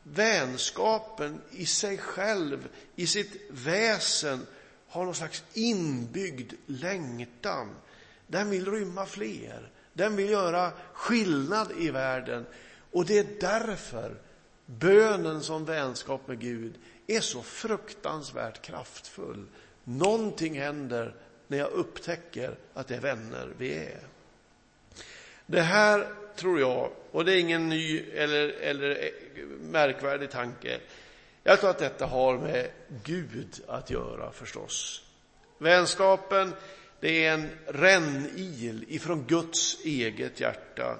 vänskapen 0.03 1.41
i 1.51 1.67
sig 1.67 1.99
själv, 1.99 2.69
i 2.97 3.07
sitt 3.07 3.41
väsen, 3.51 4.47
har 4.88 5.05
någon 5.05 5.14
slags 5.14 5.45
inbyggd 5.55 6.53
längtan. 6.67 7.75
Den 8.27 8.51
vill 8.51 8.71
rymma 8.71 9.07
fler. 9.07 9.71
Den 9.93 10.17
vill 10.17 10.31
göra 10.31 10.73
skillnad 10.93 11.73
i 11.79 11.91
världen. 11.91 12.47
Och 12.91 13.07
det 13.07 13.19
är 13.19 13.27
därför 13.41 14.17
bönen 14.67 15.43
som 15.43 15.64
vänskap 15.64 16.29
med 16.29 16.41
Gud 16.41 16.75
är 17.07 17.21
så 17.21 17.43
fruktansvärt 17.43 18.62
kraftfull. 18.62 19.47
Någonting 19.85 20.61
händer 20.61 21.14
när 21.49 21.59
jag 21.59 21.71
upptäcker 21.71 22.55
att 22.75 22.89
det 22.89 22.95
är 22.95 23.01
vänner 23.01 23.49
vi 23.59 23.75
är. 23.75 24.01
Det 25.47 25.61
här 25.61 26.07
tror 26.37 26.61
jag, 26.61 26.91
och 27.11 27.25
det 27.25 27.33
är 27.33 27.41
ingen 27.41 27.69
ny 27.69 28.05
eller, 28.15 28.49
eller 28.49 28.91
eh, 28.91 29.45
märkvärdig 29.61 30.31
tanke, 30.31 30.81
jag 31.43 31.61
tror 31.61 31.71
att 31.71 31.79
detta 31.79 32.07
har 32.07 32.39
med 32.39 32.71
Gud 33.05 33.61
att 33.67 33.91
göra 33.91 34.33
förstås. 34.33 35.05
Vänskapen, 35.59 36.53
det 37.01 37.25
är 37.25 37.35
en 37.35 37.49
rännil 37.67 38.85
ifrån 38.89 39.25
Guds 39.29 39.85
eget 39.85 40.41
hjärta, 40.41 40.99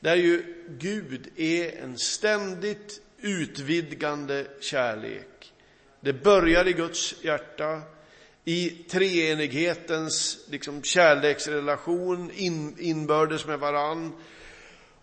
där 0.00 0.16
ju 0.16 0.64
Gud 0.68 1.28
är 1.36 1.82
en 1.82 1.98
ständigt 1.98 3.02
utvidgande 3.18 4.46
kärlek. 4.60 5.52
Det 6.00 6.12
börjar 6.12 6.68
i 6.68 6.72
Guds 6.72 7.24
hjärta, 7.24 7.82
i 8.50 8.84
treenighetens 8.90 10.38
liksom, 10.48 10.82
kärleksrelation 10.82 12.30
in, 12.30 12.76
inbördes 12.78 13.46
med 13.46 13.58
varann. 13.58 14.12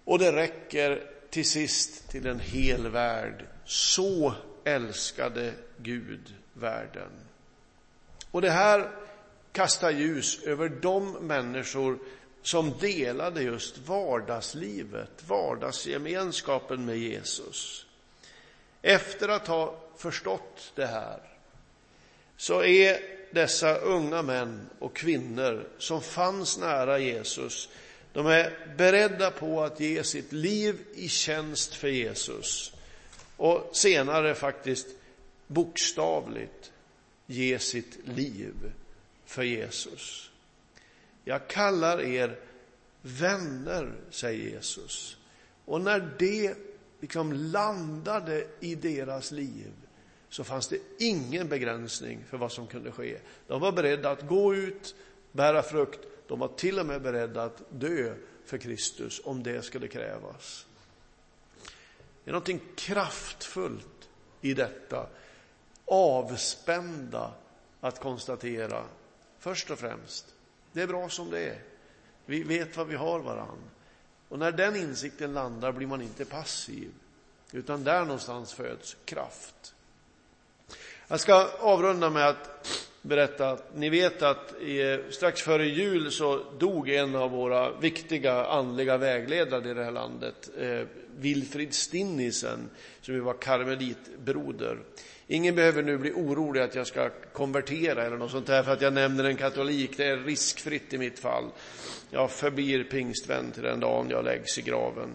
Och 0.03 0.19
det 0.19 0.31
räcker 0.31 1.03
till 1.29 1.45
sist 1.45 2.09
till 2.09 2.27
en 2.27 2.39
hel 2.39 2.87
värld. 2.87 3.45
Så 3.65 4.33
älskade 4.63 5.53
Gud 5.77 6.33
världen. 6.53 7.09
Och 8.31 8.41
det 8.41 8.49
här 8.49 8.91
kastar 9.51 9.91
ljus 9.91 10.43
över 10.43 10.69
de 10.69 11.11
människor 11.11 11.99
som 12.41 12.73
delade 12.79 13.41
just 13.41 13.77
vardagslivet, 13.77 15.23
vardagsgemenskapen 15.27 16.85
med 16.85 16.97
Jesus. 16.97 17.85
Efter 18.81 19.29
att 19.29 19.47
ha 19.47 19.79
förstått 19.97 20.71
det 20.75 20.85
här 20.85 21.19
så 22.37 22.63
är 22.63 23.16
dessa 23.31 23.77
unga 23.77 24.21
män 24.21 24.69
och 24.79 24.95
kvinnor 24.95 25.67
som 25.77 26.01
fanns 26.01 26.57
nära 26.57 26.99
Jesus, 26.99 27.69
de 28.13 28.27
är 28.27 28.73
beredda 28.77 29.31
på 29.31 29.63
att 29.63 29.79
ge 29.79 30.03
sitt 30.03 30.31
liv 30.31 30.79
i 30.95 31.09
tjänst 31.09 31.73
för 31.73 31.87
Jesus 31.87 32.73
och 33.37 33.69
senare 33.73 34.35
faktiskt 34.35 34.87
bokstavligt 35.47 36.71
ge 37.25 37.59
sitt 37.59 37.97
liv 38.07 38.53
för 39.25 39.43
Jesus. 39.43 40.31
Jag 41.25 41.47
kallar 41.47 42.01
er 42.01 42.39
vänner, 43.01 43.93
säger 44.09 44.49
Jesus. 44.51 45.17
Och 45.65 45.81
när 45.81 46.15
det 46.19 46.55
liksom 46.99 47.33
landade 47.33 48.47
i 48.59 48.75
deras 48.75 49.31
liv 49.31 49.71
så 50.29 50.43
fanns 50.43 50.67
det 50.67 50.79
ingen 50.99 51.47
begränsning 51.47 52.25
för 52.29 52.37
vad 52.37 52.51
som 52.51 52.67
kunde 52.67 52.91
ske. 52.91 53.17
De 53.47 53.61
var 53.61 53.71
beredda 53.71 54.11
att 54.11 54.27
gå 54.27 54.55
ut, 54.55 54.95
bära 55.31 55.63
frukt, 55.63 55.99
De 56.27 56.39
var 56.39 56.47
till 56.47 56.79
och 56.79 56.85
med 56.85 57.01
beredda 57.01 57.43
att 57.43 57.61
dö 57.69 58.13
för 58.45 58.57
Kristus 58.57 59.21
om 59.23 59.43
det 59.43 59.61
skulle 59.61 59.87
krävas. 59.87 60.65
Det 62.23 62.29
är 62.29 62.31
någonting 62.31 62.61
kraftfullt 62.75 64.09
i 64.41 64.53
detta, 64.53 65.07
avspända 65.85 67.33
att 67.81 67.99
konstatera, 67.99 68.83
först 69.39 69.71
och 69.71 69.79
främst, 69.79 70.35
det 70.71 70.81
är 70.81 70.87
bra 70.87 71.09
som 71.09 71.31
det 71.31 71.49
är. 71.49 71.61
Vi 72.25 72.43
vet 72.43 72.77
vad 72.77 72.87
vi 72.87 72.95
har 72.95 73.19
varann. 73.19 73.69
Och 74.29 74.39
när 74.39 74.51
den 74.51 74.75
insikten 74.75 75.33
landar 75.33 75.71
blir 75.71 75.87
man 75.87 76.01
inte 76.01 76.25
passiv, 76.25 76.91
utan 77.51 77.83
där 77.83 78.05
någonstans 78.05 78.53
föds 78.53 78.97
kraft. 79.05 79.75
Jag 81.09 81.19
ska 81.19 81.49
avrunda 81.59 82.09
med 82.09 82.27
att 82.27 82.67
berätta 83.01 83.49
att 83.49 83.75
ni 83.75 83.89
vet 83.89 84.21
att 84.21 84.53
strax 85.09 85.41
före 85.41 85.65
jul 85.65 86.11
så 86.11 86.43
dog 86.59 86.89
en 86.89 87.15
av 87.15 87.31
våra 87.31 87.71
viktiga 87.71 88.45
andliga 88.45 88.97
vägledare 88.97 89.69
i 89.69 89.73
det 89.73 89.83
här 89.83 89.91
landet, 89.91 90.49
eh, 90.59 90.81
Wilfrid 91.17 91.73
Stinnisen, 91.73 92.69
som 93.01 93.13
ju 93.13 93.19
var 93.19 93.33
karmelitbroder. 93.33 94.79
Ingen 95.27 95.55
behöver 95.55 95.83
nu 95.83 95.97
bli 95.97 96.11
orolig 96.11 96.61
att 96.61 96.75
jag 96.75 96.87
ska 96.87 97.09
konvertera 97.33 98.05
eller 98.05 98.17
något 98.17 98.31
sånt 98.31 98.47
där 98.47 98.63
för 98.63 98.73
att 98.73 98.81
jag 98.81 98.93
nämner 98.93 99.23
en 99.23 99.37
katolik. 99.37 99.97
Det 99.97 100.05
är 100.05 100.17
riskfritt 100.17 100.93
i 100.93 100.97
mitt 100.97 101.19
fall. 101.19 101.45
Jag 102.11 102.31
förblir 102.31 102.83
pingstvän 102.83 103.51
till 103.51 103.63
den 103.63 103.79
dagen 103.79 104.09
jag 104.09 104.25
läggs 104.25 104.57
i 104.57 104.61
graven. 104.61 105.09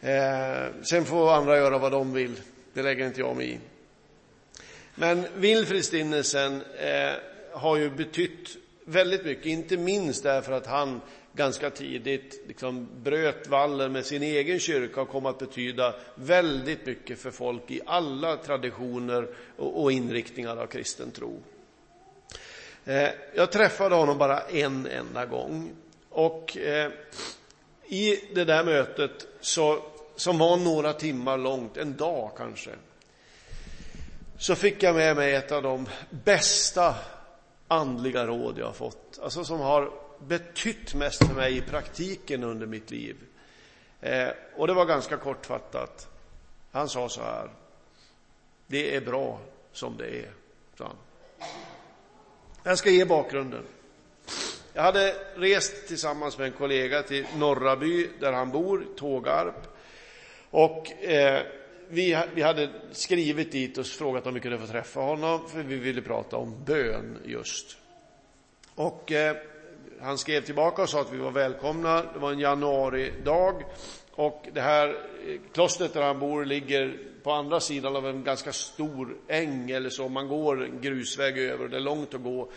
Eh, 0.00 0.82
sen 0.82 1.04
får 1.04 1.32
andra 1.32 1.56
göra 1.56 1.78
vad 1.78 1.92
de 1.92 2.12
vill. 2.12 2.40
Det 2.74 2.82
lägger 2.82 3.06
inte 3.06 3.20
jag 3.20 3.36
mig 3.36 3.52
i. 3.52 3.58
Men 4.94 5.26
Wilfrid 5.36 6.14
eh, 6.14 7.12
har 7.52 7.76
ju 7.76 7.90
betytt 7.90 8.56
väldigt 8.84 9.24
mycket, 9.24 9.46
inte 9.46 9.76
minst 9.76 10.22
därför 10.22 10.52
att 10.52 10.66
han 10.66 11.00
ganska 11.32 11.70
tidigt 11.70 12.44
liksom 12.48 12.88
bröt 13.02 13.48
vallen 13.48 13.92
med 13.92 14.06
sin 14.06 14.22
egen 14.22 14.58
kyrka 14.58 15.00
och 15.00 15.08
kom 15.08 15.26
att 15.26 15.38
betyda 15.38 15.94
väldigt 16.14 16.86
mycket 16.86 17.18
för 17.18 17.30
folk 17.30 17.70
i 17.70 17.80
alla 17.86 18.36
traditioner 18.36 19.28
och, 19.56 19.82
och 19.82 19.92
inriktningar 19.92 20.56
av 20.56 20.66
kristen 20.66 21.10
tro. 21.10 21.42
Eh, 22.84 23.08
jag 23.34 23.52
träffade 23.52 23.94
honom 23.94 24.18
bara 24.18 24.40
en 24.40 24.86
enda 24.86 25.26
gång 25.26 25.70
och 26.08 26.56
eh, 26.56 26.90
i 27.86 28.20
det 28.34 28.44
där 28.44 28.64
mötet, 28.64 29.26
så, 29.40 29.82
som 30.16 30.38
var 30.38 30.56
några 30.56 30.92
timmar 30.92 31.38
långt, 31.38 31.76
en 31.76 31.96
dag 31.96 32.30
kanske, 32.36 32.70
så 34.38 34.54
fick 34.54 34.82
jag 34.82 34.94
med 34.94 35.16
mig 35.16 35.34
ett 35.34 35.52
av 35.52 35.62
de 35.62 35.88
bästa 36.10 36.94
andliga 37.68 38.26
råd 38.26 38.58
jag 38.58 38.66
har 38.66 38.72
fått, 38.72 39.18
alltså 39.22 39.44
som 39.44 39.60
har 39.60 39.90
betytt 40.18 40.94
mest 40.94 41.26
för 41.26 41.34
mig 41.34 41.56
i 41.56 41.60
praktiken 41.60 42.44
under 42.44 42.66
mitt 42.66 42.90
liv. 42.90 43.16
Eh, 44.00 44.28
och 44.56 44.66
det 44.66 44.74
var 44.74 44.86
ganska 44.86 45.16
kortfattat. 45.16 46.08
Han 46.72 46.88
sa 46.88 47.08
så 47.08 47.22
här. 47.22 47.50
Det 48.66 48.96
är 48.96 49.00
bra 49.00 49.40
som 49.72 49.96
det 49.96 50.08
är, 50.08 50.30
sa 50.78 50.84
han. 50.84 50.96
Jag 52.62 52.78
ska 52.78 52.90
ge 52.90 53.04
bakgrunden. 53.04 53.64
Jag 54.72 54.82
hade 54.82 55.14
rest 55.36 55.88
tillsammans 55.88 56.38
med 56.38 56.46
en 56.46 56.52
kollega 56.52 57.02
till 57.02 57.26
Norraby, 57.36 58.08
där 58.20 58.32
han 58.32 58.50
bor, 58.50 58.86
Tågarp. 58.96 59.76
Och 60.50 61.02
eh, 61.02 61.42
vi, 61.94 62.18
vi 62.34 62.42
hade 62.42 62.68
skrivit 62.92 63.52
dit 63.52 63.78
och 63.78 63.86
frågat 63.86 64.26
om 64.26 64.34
vi 64.34 64.40
kunde 64.40 64.58
få 64.58 64.66
träffa 64.66 65.00
honom, 65.00 65.48
för 65.48 65.62
vi 65.62 65.76
ville 65.76 66.02
prata 66.02 66.36
om 66.36 66.64
bön 66.64 67.18
just. 67.24 67.76
Och 68.74 69.12
eh, 69.12 69.36
han 70.00 70.18
skrev 70.18 70.40
tillbaka 70.40 70.82
och 70.82 70.88
sa 70.88 71.00
att 71.00 71.12
vi 71.12 71.18
var 71.18 71.30
välkomna. 71.30 72.02
Det 72.12 72.18
var 72.18 72.32
en 72.32 72.38
januaridag 72.38 73.62
och 74.10 74.46
det 74.52 74.60
här 74.60 74.88
eh, 74.88 75.40
klostret 75.52 75.94
där 75.94 76.02
han 76.02 76.18
bor 76.18 76.44
ligger 76.44 76.98
på 77.22 77.32
andra 77.32 77.60
sidan 77.60 77.96
av 77.96 78.06
en 78.06 78.24
ganska 78.24 78.52
stor 78.52 79.16
äng 79.28 79.70
eller 79.70 79.90
så. 79.90 80.08
Man 80.08 80.28
går 80.28 80.64
en 80.64 80.80
grusväg 80.80 81.38
över 81.38 81.64
och 81.64 81.70
det 81.70 81.76
är 81.76 81.80
långt 81.80 82.14
att 82.14 82.22
gå. 82.22 82.50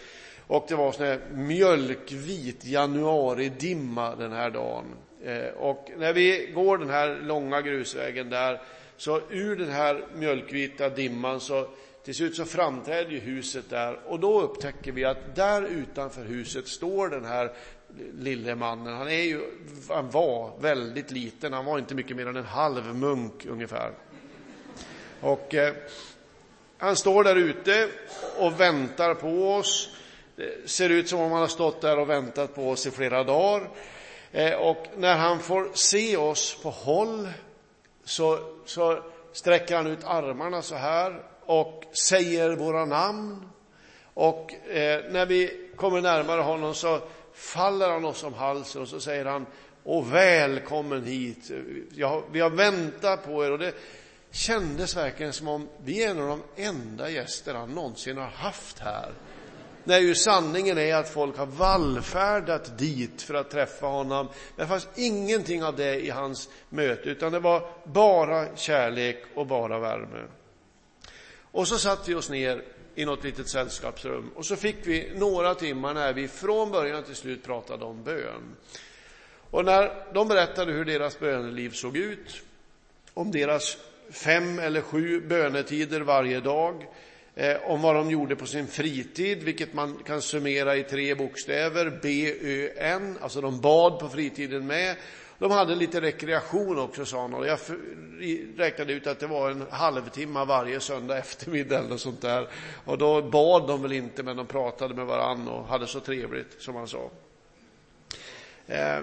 Och 0.47 0.65
det 0.67 0.75
var 0.75 0.91
sån 0.91 1.05
här 1.05 1.19
mjölkvit 1.31 2.65
januaridimma 2.65 4.15
den 4.15 4.31
här 4.31 4.49
dagen. 4.49 4.85
Eh, 5.23 5.47
och 5.57 5.91
när 5.97 6.13
vi 6.13 6.51
går 6.55 6.77
den 6.77 6.89
här 6.89 7.19
långa 7.23 7.61
grusvägen 7.61 8.29
där, 8.29 8.61
så 8.97 9.21
ur 9.29 9.55
den 9.55 9.69
här 9.69 10.07
mjölkvita 10.15 10.89
dimman 10.89 11.39
så 11.39 11.67
till 12.03 12.15
slut 12.15 12.35
så 12.35 12.45
framträder 12.45 13.11
ju 13.11 13.19
huset 13.19 13.69
där 13.69 13.99
och 14.05 14.19
då 14.19 14.41
upptäcker 14.41 14.91
vi 14.91 15.05
att 15.05 15.35
där 15.35 15.61
utanför 15.61 16.23
huset 16.23 16.67
står 16.67 17.09
den 17.09 17.25
här 17.25 17.51
lille 18.13 18.55
mannen. 18.55 18.93
Han, 18.93 19.07
är 19.07 19.23
ju, 19.23 19.41
han 19.89 20.09
var 20.09 20.51
väldigt 20.59 21.11
liten, 21.11 21.53
han 21.53 21.65
var 21.65 21.79
inte 21.79 21.95
mycket 21.95 22.17
mer 22.17 22.27
än 22.27 22.35
en 22.35 22.45
halv 22.45 22.95
munk 22.95 23.45
ungefär. 23.45 23.91
Och 25.21 25.55
eh, 25.55 25.73
han 26.77 26.95
står 26.95 27.23
där 27.23 27.35
ute 27.35 27.89
och 28.37 28.59
väntar 28.59 29.13
på 29.13 29.53
oss. 29.53 29.89
Det 30.35 30.69
ser 30.69 30.89
ut 30.89 31.09
som 31.09 31.19
om 31.19 31.31
han 31.31 31.41
har 31.41 31.47
stått 31.47 31.81
där 31.81 31.99
och 31.99 32.09
väntat 32.09 32.55
på 32.55 32.69
oss 32.69 32.87
i 32.87 32.91
flera 32.91 33.23
dagar. 33.23 33.69
Eh, 34.31 34.53
och 34.53 34.87
när 34.97 35.17
han 35.17 35.39
får 35.39 35.69
se 35.73 36.17
oss 36.17 36.57
på 36.63 36.69
håll 36.69 37.29
så, 38.07 38.39
så 38.65 39.03
sträcker 39.31 39.75
han 39.75 39.87
ut 39.87 40.03
armarna 40.03 40.61
så 40.61 40.75
här 40.75 41.23
och 41.45 41.83
säger 42.09 42.55
våra 42.55 42.85
namn. 42.85 43.49
Och 44.13 44.53
eh, 44.53 45.11
när 45.11 45.25
vi 45.25 45.69
kommer 45.75 46.01
närmare 46.01 46.41
honom 46.41 46.73
så 46.73 47.01
faller 47.33 47.89
han 47.89 48.05
oss 48.05 48.23
om 48.23 48.33
halsen 48.33 48.81
och 48.81 48.87
så 48.87 48.99
säger 48.99 49.25
han 49.25 49.45
och 49.83 50.13
välkommen 50.13 51.03
hit. 51.03 51.51
Jag, 51.95 52.23
vi 52.31 52.39
har 52.39 52.49
väntat 52.49 53.25
på 53.25 53.45
er 53.45 53.51
och 53.51 53.59
det 53.59 53.73
kändes 54.31 54.97
verkligen 54.97 55.33
som 55.33 55.47
om 55.47 55.69
vi 55.83 56.03
är 56.03 56.11
en 56.11 56.21
av 56.21 56.27
de 56.27 56.63
enda 56.63 57.09
gäster 57.09 57.53
han 57.53 57.69
någonsin 57.69 58.17
har 58.17 58.27
haft 58.27 58.79
här. 58.79 59.11
När 59.87 59.99
ju 59.99 60.15
sanningen 60.15 60.77
är 60.77 60.95
att 60.95 61.09
folk 61.09 61.37
har 61.37 61.45
vallfärdat 61.45 62.77
dit 62.77 63.21
för 63.21 63.33
att 63.33 63.49
träffa 63.49 63.85
honom. 63.85 64.27
Men 64.55 64.65
det 64.65 64.67
fanns 64.67 64.87
ingenting 64.95 65.63
av 65.63 65.75
det 65.75 65.99
i 66.05 66.09
hans 66.09 66.49
möte, 66.69 67.09
utan 67.09 67.31
det 67.31 67.39
var 67.39 67.69
bara 67.83 68.55
kärlek 68.55 69.23
och 69.35 69.47
bara 69.47 69.79
värme. 69.79 70.23
Och 71.51 71.67
så 71.67 71.77
satte 71.77 72.09
vi 72.09 72.15
oss 72.15 72.29
ner 72.29 72.63
i 72.95 73.05
något 73.05 73.23
litet 73.23 73.49
sällskapsrum 73.49 74.31
och 74.35 74.45
så 74.45 74.55
fick 74.55 74.77
vi 74.83 75.11
några 75.15 75.55
timmar 75.55 75.93
när 75.93 76.13
vi 76.13 76.27
från 76.27 76.71
början 76.71 77.03
till 77.03 77.15
slut 77.15 77.43
pratade 77.43 77.85
om 77.85 78.03
bön. 78.03 78.55
Och 79.51 79.65
när 79.65 80.13
de 80.13 80.27
berättade 80.27 80.71
hur 80.71 80.85
deras 80.85 81.19
böneliv 81.19 81.69
såg 81.69 81.97
ut, 81.97 82.41
om 83.13 83.31
deras 83.31 83.77
fem 84.11 84.59
eller 84.59 84.81
sju 84.81 85.21
bönetider 85.21 86.01
varje 86.01 86.39
dag, 86.39 86.85
Eh, 87.39 87.57
om 87.63 87.81
vad 87.81 87.95
de 87.95 88.11
gjorde 88.11 88.35
på 88.35 88.45
sin 88.45 88.67
fritid, 88.67 89.43
vilket 89.43 89.73
man 89.73 89.97
kan 90.05 90.21
summera 90.21 90.75
i 90.75 90.83
tre 90.83 91.15
bokstäver, 91.15 91.99
B-Ö-N, 92.01 93.17
alltså 93.21 93.41
de 93.41 93.61
bad 93.61 93.99
på 93.99 94.09
fritiden 94.09 94.67
med, 94.67 94.95
de 95.39 95.51
hade 95.51 95.75
lite 95.75 96.01
rekreation 96.01 96.79
också, 96.79 97.05
sa 97.05 97.21
han. 97.21 97.33
Och 97.33 97.47
jag 97.47 97.59
räknade 98.57 98.93
ut 98.93 99.07
att 99.07 99.19
det 99.19 99.27
var 99.27 99.51
en 99.51 99.65
halvtimme 99.69 100.45
varje 100.45 100.79
söndag 100.79 101.17
eftermiddag 101.17 101.79
eller 101.79 101.97
sånt 101.97 102.21
där. 102.21 102.47
Och 102.85 102.97
då 102.97 103.21
bad 103.21 103.67
de 103.67 103.81
väl 103.81 103.91
inte, 103.91 104.23
men 104.23 104.37
de 104.37 104.45
pratade 104.45 104.93
med 104.93 105.05
varann 105.05 105.47
och 105.47 105.67
hade 105.67 105.87
så 105.87 105.99
trevligt, 105.99 106.61
som 106.61 106.75
han 106.75 106.87
sa. 106.87 107.09
Eh, 108.67 108.99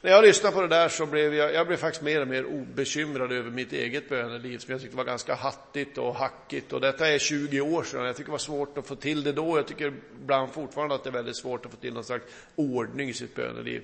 när 0.00 0.10
jag 0.10 0.24
lyssnade 0.24 0.54
på 0.54 0.62
det 0.62 0.68
där 0.68 0.88
så 0.88 1.06
blev 1.06 1.34
jag, 1.34 1.54
jag 1.54 1.66
blev 1.66 1.76
faktiskt 1.76 2.02
mer 2.02 2.20
och 2.20 2.28
mer 2.28 2.44
obekymrad 2.44 3.32
över 3.32 3.50
mitt 3.50 3.72
eget 3.72 4.08
böneliv 4.08 4.58
som 4.58 4.72
jag 4.72 4.80
tyckte 4.80 4.96
var 4.96 5.04
ganska 5.04 5.34
hattigt 5.34 5.98
och 5.98 6.14
hackigt. 6.14 6.72
Och 6.72 6.80
detta 6.80 7.08
är 7.08 7.18
20 7.18 7.60
år 7.60 7.82
sedan. 7.82 8.04
Jag 8.04 8.16
tycker 8.16 8.28
det 8.28 8.32
var 8.32 8.38
svårt 8.38 8.78
att 8.78 8.86
få 8.86 8.94
till 8.94 9.22
det 9.22 9.32
då. 9.32 9.58
Jag 9.58 9.66
tycker 9.66 9.92
ibland 10.22 10.52
fortfarande 10.52 10.94
att 10.94 11.04
det 11.04 11.10
är 11.10 11.12
väldigt 11.12 11.36
svårt 11.36 11.66
att 11.66 11.70
få 11.70 11.76
till 11.76 11.94
någon 11.94 12.04
slags 12.04 12.24
ordning 12.56 13.08
i 13.08 13.12
sitt 13.12 13.34
böneliv. 13.34 13.82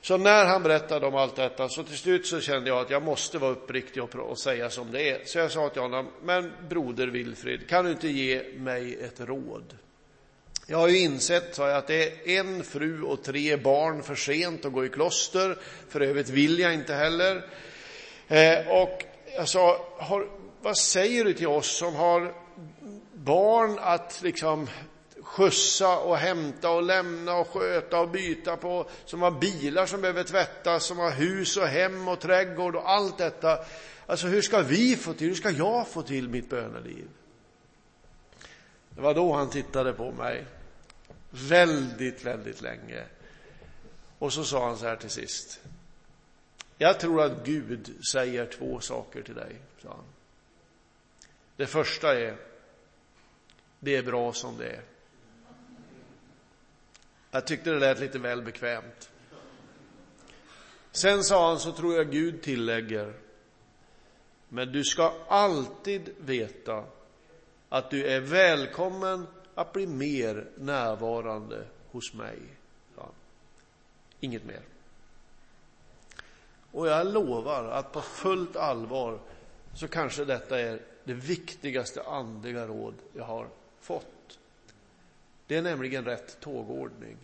Så 0.00 0.16
när 0.16 0.44
han 0.44 0.62
berättade 0.62 1.06
om 1.06 1.14
allt 1.14 1.36
detta, 1.36 1.68
så 1.68 1.82
till 1.82 1.98
slut 1.98 2.26
så 2.26 2.40
kände 2.40 2.68
jag 2.70 2.78
att 2.78 2.90
jag 2.90 3.02
måste 3.02 3.38
vara 3.38 3.50
uppriktig 3.50 4.02
och, 4.02 4.14
och 4.14 4.38
säga 4.38 4.70
som 4.70 4.92
det 4.92 5.10
är. 5.10 5.24
Så 5.24 5.38
jag 5.38 5.50
sa 5.50 5.68
till 5.68 5.82
honom, 5.82 6.08
men 6.22 6.52
broder 6.68 7.06
Wilfrid, 7.06 7.68
kan 7.68 7.84
du 7.84 7.90
inte 7.90 8.08
ge 8.08 8.42
mig 8.56 8.98
ett 9.04 9.20
råd? 9.20 9.76
Jag 10.70 10.78
har 10.78 10.88
ju 10.88 10.98
insett, 10.98 11.54
sa 11.54 11.68
jag, 11.68 11.78
att 11.78 11.86
det 11.86 12.02
är 12.02 12.40
en 12.40 12.64
fru 12.64 13.02
och 13.02 13.22
tre 13.22 13.56
barn 13.56 14.02
för 14.02 14.14
sent 14.14 14.64
att 14.64 14.72
gå 14.72 14.84
i 14.84 14.88
kloster. 14.88 15.58
För 15.88 16.00
övrigt 16.00 16.28
vill 16.28 16.58
jag 16.58 16.74
inte 16.74 16.94
heller. 16.94 17.46
Eh, 18.28 18.68
och 18.68 19.04
jag 19.36 19.48
sa, 19.48 19.86
har, 19.98 20.28
vad 20.62 20.78
säger 20.78 21.24
du 21.24 21.34
till 21.34 21.46
oss 21.46 21.76
som 21.76 21.94
har 21.94 22.34
barn 23.12 23.78
att 23.80 24.20
liksom 24.22 24.68
skjutsa 25.22 25.98
och 25.98 26.16
hämta 26.16 26.70
och 26.70 26.82
lämna 26.82 27.36
och 27.36 27.48
sköta 27.48 28.00
och 28.00 28.08
byta 28.08 28.56
på, 28.56 28.88
som 29.04 29.22
har 29.22 29.30
bilar 29.30 29.86
som 29.86 30.00
behöver 30.00 30.24
tvättas, 30.24 30.84
som 30.84 30.98
har 30.98 31.10
hus 31.10 31.56
och 31.56 31.66
hem 31.66 32.08
och 32.08 32.20
trädgård 32.20 32.76
och 32.76 32.90
allt 32.90 33.18
detta. 33.18 33.58
Alltså 34.06 34.26
hur 34.26 34.42
ska 34.42 34.62
vi 34.62 34.96
få 34.96 35.12
till, 35.12 35.28
hur 35.28 35.34
ska 35.34 35.50
jag 35.50 35.88
få 35.88 36.02
till 36.02 36.28
mitt 36.28 36.50
böneliv? 36.50 37.08
Det 38.90 39.00
var 39.00 39.14
då 39.14 39.32
han 39.32 39.50
tittade 39.50 39.92
på 39.92 40.12
mig 40.12 40.44
väldigt, 41.30 42.24
väldigt 42.24 42.60
länge. 42.60 43.04
Och 44.18 44.32
så 44.32 44.44
sa 44.44 44.66
han 44.66 44.78
så 44.78 44.86
här 44.86 44.96
till 44.96 45.10
sist. 45.10 45.60
Jag 46.78 47.00
tror 47.00 47.22
att 47.22 47.44
Gud 47.44 48.04
säger 48.12 48.46
två 48.46 48.80
saker 48.80 49.22
till 49.22 49.34
dig, 49.34 49.56
sa 49.82 49.88
han. 49.88 50.04
Det 51.56 51.66
första 51.66 52.18
är, 52.18 52.36
det 53.80 53.96
är 53.96 54.02
bra 54.02 54.32
som 54.32 54.56
det 54.56 54.70
är. 54.70 54.82
Jag 57.30 57.46
tyckte 57.46 57.70
det 57.70 57.78
lät 57.78 58.00
lite 58.00 58.18
väl 58.18 58.42
bekvämt. 58.42 59.10
Sen 60.92 61.24
sa 61.24 61.48
han, 61.48 61.58
så 61.58 61.72
tror 61.72 61.96
jag 61.96 62.10
Gud 62.10 62.42
tillägger, 62.42 63.14
men 64.48 64.72
du 64.72 64.84
ska 64.84 65.14
alltid 65.28 66.14
veta 66.18 66.84
att 67.68 67.90
du 67.90 68.06
är 68.06 68.20
välkommen 68.20 69.26
att 69.58 69.72
bli 69.72 69.86
mer 69.86 70.46
närvarande 70.56 71.64
hos 71.90 72.14
mig. 72.14 72.38
Ja. 72.96 73.10
Inget 74.20 74.44
mer. 74.44 74.60
Och 76.72 76.88
jag 76.88 77.06
lovar 77.06 77.64
att 77.64 77.92
på 77.92 78.00
fullt 78.00 78.56
allvar 78.56 79.18
så 79.74 79.88
kanske 79.88 80.24
detta 80.24 80.60
är 80.60 80.80
det 81.04 81.14
viktigaste 81.14 82.02
andliga 82.02 82.66
råd 82.66 82.94
jag 83.12 83.24
har 83.24 83.48
fått. 83.80 84.38
Det 85.46 85.56
är 85.56 85.62
nämligen 85.62 86.04
rätt 86.04 86.40
tågordning. 86.40 87.16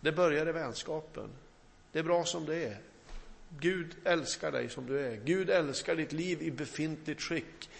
Det 0.00 0.12
börjar 0.12 0.48
i 0.48 0.52
vänskapen. 0.52 1.28
Det 1.92 1.98
är 1.98 2.02
bra 2.02 2.24
som 2.24 2.46
det 2.46 2.64
är. 2.64 2.78
Gud 3.58 3.96
älskar 4.04 4.52
dig 4.52 4.68
som 4.68 4.86
du 4.86 5.06
är. 5.06 5.16
Gud 5.16 5.50
älskar 5.50 5.96
ditt 5.96 6.12
liv 6.12 6.42
i 6.42 6.50
befintligt 6.50 7.20
skick. 7.20 7.70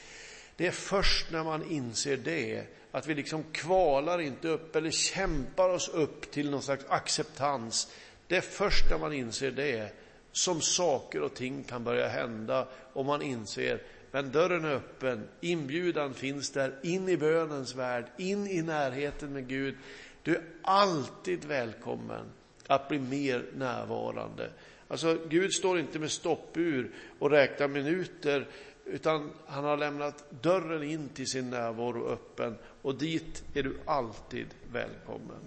Det 0.57 0.67
är 0.67 0.71
först 0.71 1.31
när 1.31 1.45
man 1.45 1.71
inser 1.71 2.17
det, 2.17 2.65
att 2.91 3.07
vi 3.07 3.15
liksom 3.15 3.45
kvalar 3.53 4.21
inte 4.21 4.49
upp 4.49 4.77
eller 4.77 4.91
kämpar 4.91 5.69
oss 5.69 5.89
upp 5.89 6.31
till 6.31 6.51
någon 6.51 6.63
slags 6.63 6.85
acceptans. 6.89 7.93
Det 8.27 8.37
är 8.37 8.41
först 8.41 8.91
när 8.91 8.99
man 8.99 9.13
inser 9.13 9.51
det 9.51 9.93
som 10.33 10.61
saker 10.61 11.23
och 11.23 11.35
ting 11.35 11.65
kan 11.65 11.85
börja 11.85 12.09
hända 12.09 12.69
och 12.93 13.05
man 13.05 13.23
inser 13.23 13.81
men 14.11 14.33
dörren 14.33 14.65
är 14.65 14.75
öppen, 14.75 15.29
inbjudan 15.41 16.15
finns 16.15 16.51
där, 16.51 16.75
in 16.83 17.09
i 17.09 17.17
bönens 17.17 17.75
värld, 17.75 18.05
in 18.19 18.47
i 18.47 18.63
närheten 18.63 19.33
med 19.33 19.49
Gud. 19.49 19.75
Du 20.23 20.37
är 20.37 20.43
alltid 20.63 21.45
välkommen 21.45 22.25
att 22.67 22.89
bli 22.89 22.99
mer 22.99 23.45
närvarande. 23.55 24.51
Alltså, 24.89 25.19
Gud 25.29 25.53
står 25.53 25.79
inte 25.79 25.99
med 25.99 26.11
stoppur 26.11 26.91
och 27.19 27.31
räknar 27.31 27.69
minuter, 27.69 28.49
utan 28.91 29.31
han 29.47 29.65
har 29.65 29.77
lämnat 29.77 30.25
dörren 30.43 30.83
in 30.83 31.09
till 31.09 31.27
sin 31.27 31.51
närvaro 31.51 32.09
öppen 32.09 32.59
och 32.83 32.95
dit 32.95 33.45
är 33.55 33.63
du 33.63 33.79
alltid 33.85 34.47
välkommen. 34.73 35.41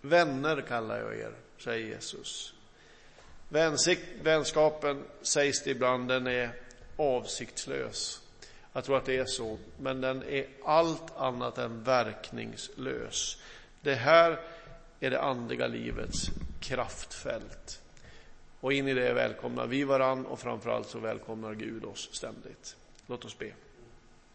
Vänner 0.00 0.60
kallar 0.60 0.98
jag 0.98 1.16
er, 1.16 1.32
säger 1.58 1.86
Jesus. 1.86 2.54
Vänskapen 4.22 5.04
sägs 5.22 5.62
det 5.62 5.70
ibland, 5.70 6.08
den 6.08 6.26
är 6.26 6.50
avsiktslös. 6.96 8.22
Jag 8.72 8.84
tror 8.84 8.96
att 8.96 9.04
det 9.04 9.16
är 9.16 9.24
så, 9.26 9.58
men 9.78 10.00
den 10.00 10.22
är 10.22 10.46
allt 10.64 11.16
annat 11.16 11.58
än 11.58 11.82
verkningslös. 11.82 13.42
Det 13.80 13.94
här 13.94 14.40
är 15.00 15.10
det 15.10 15.20
andliga 15.20 15.66
livets 15.66 16.30
kraftfält. 16.60 17.80
Och 18.60 18.72
in 18.72 18.88
i 18.88 18.94
det 18.94 19.12
välkomnar 19.12 19.66
vi 19.66 19.84
varann 19.84 20.26
och 20.26 20.38
framförallt 20.38 20.88
så 20.88 20.98
välkomnar 20.98 21.54
Gud 21.54 21.84
oss 21.84 22.08
ständigt. 22.12 22.76
Låt 23.06 23.24
oss 23.24 23.38
be. 23.38 23.52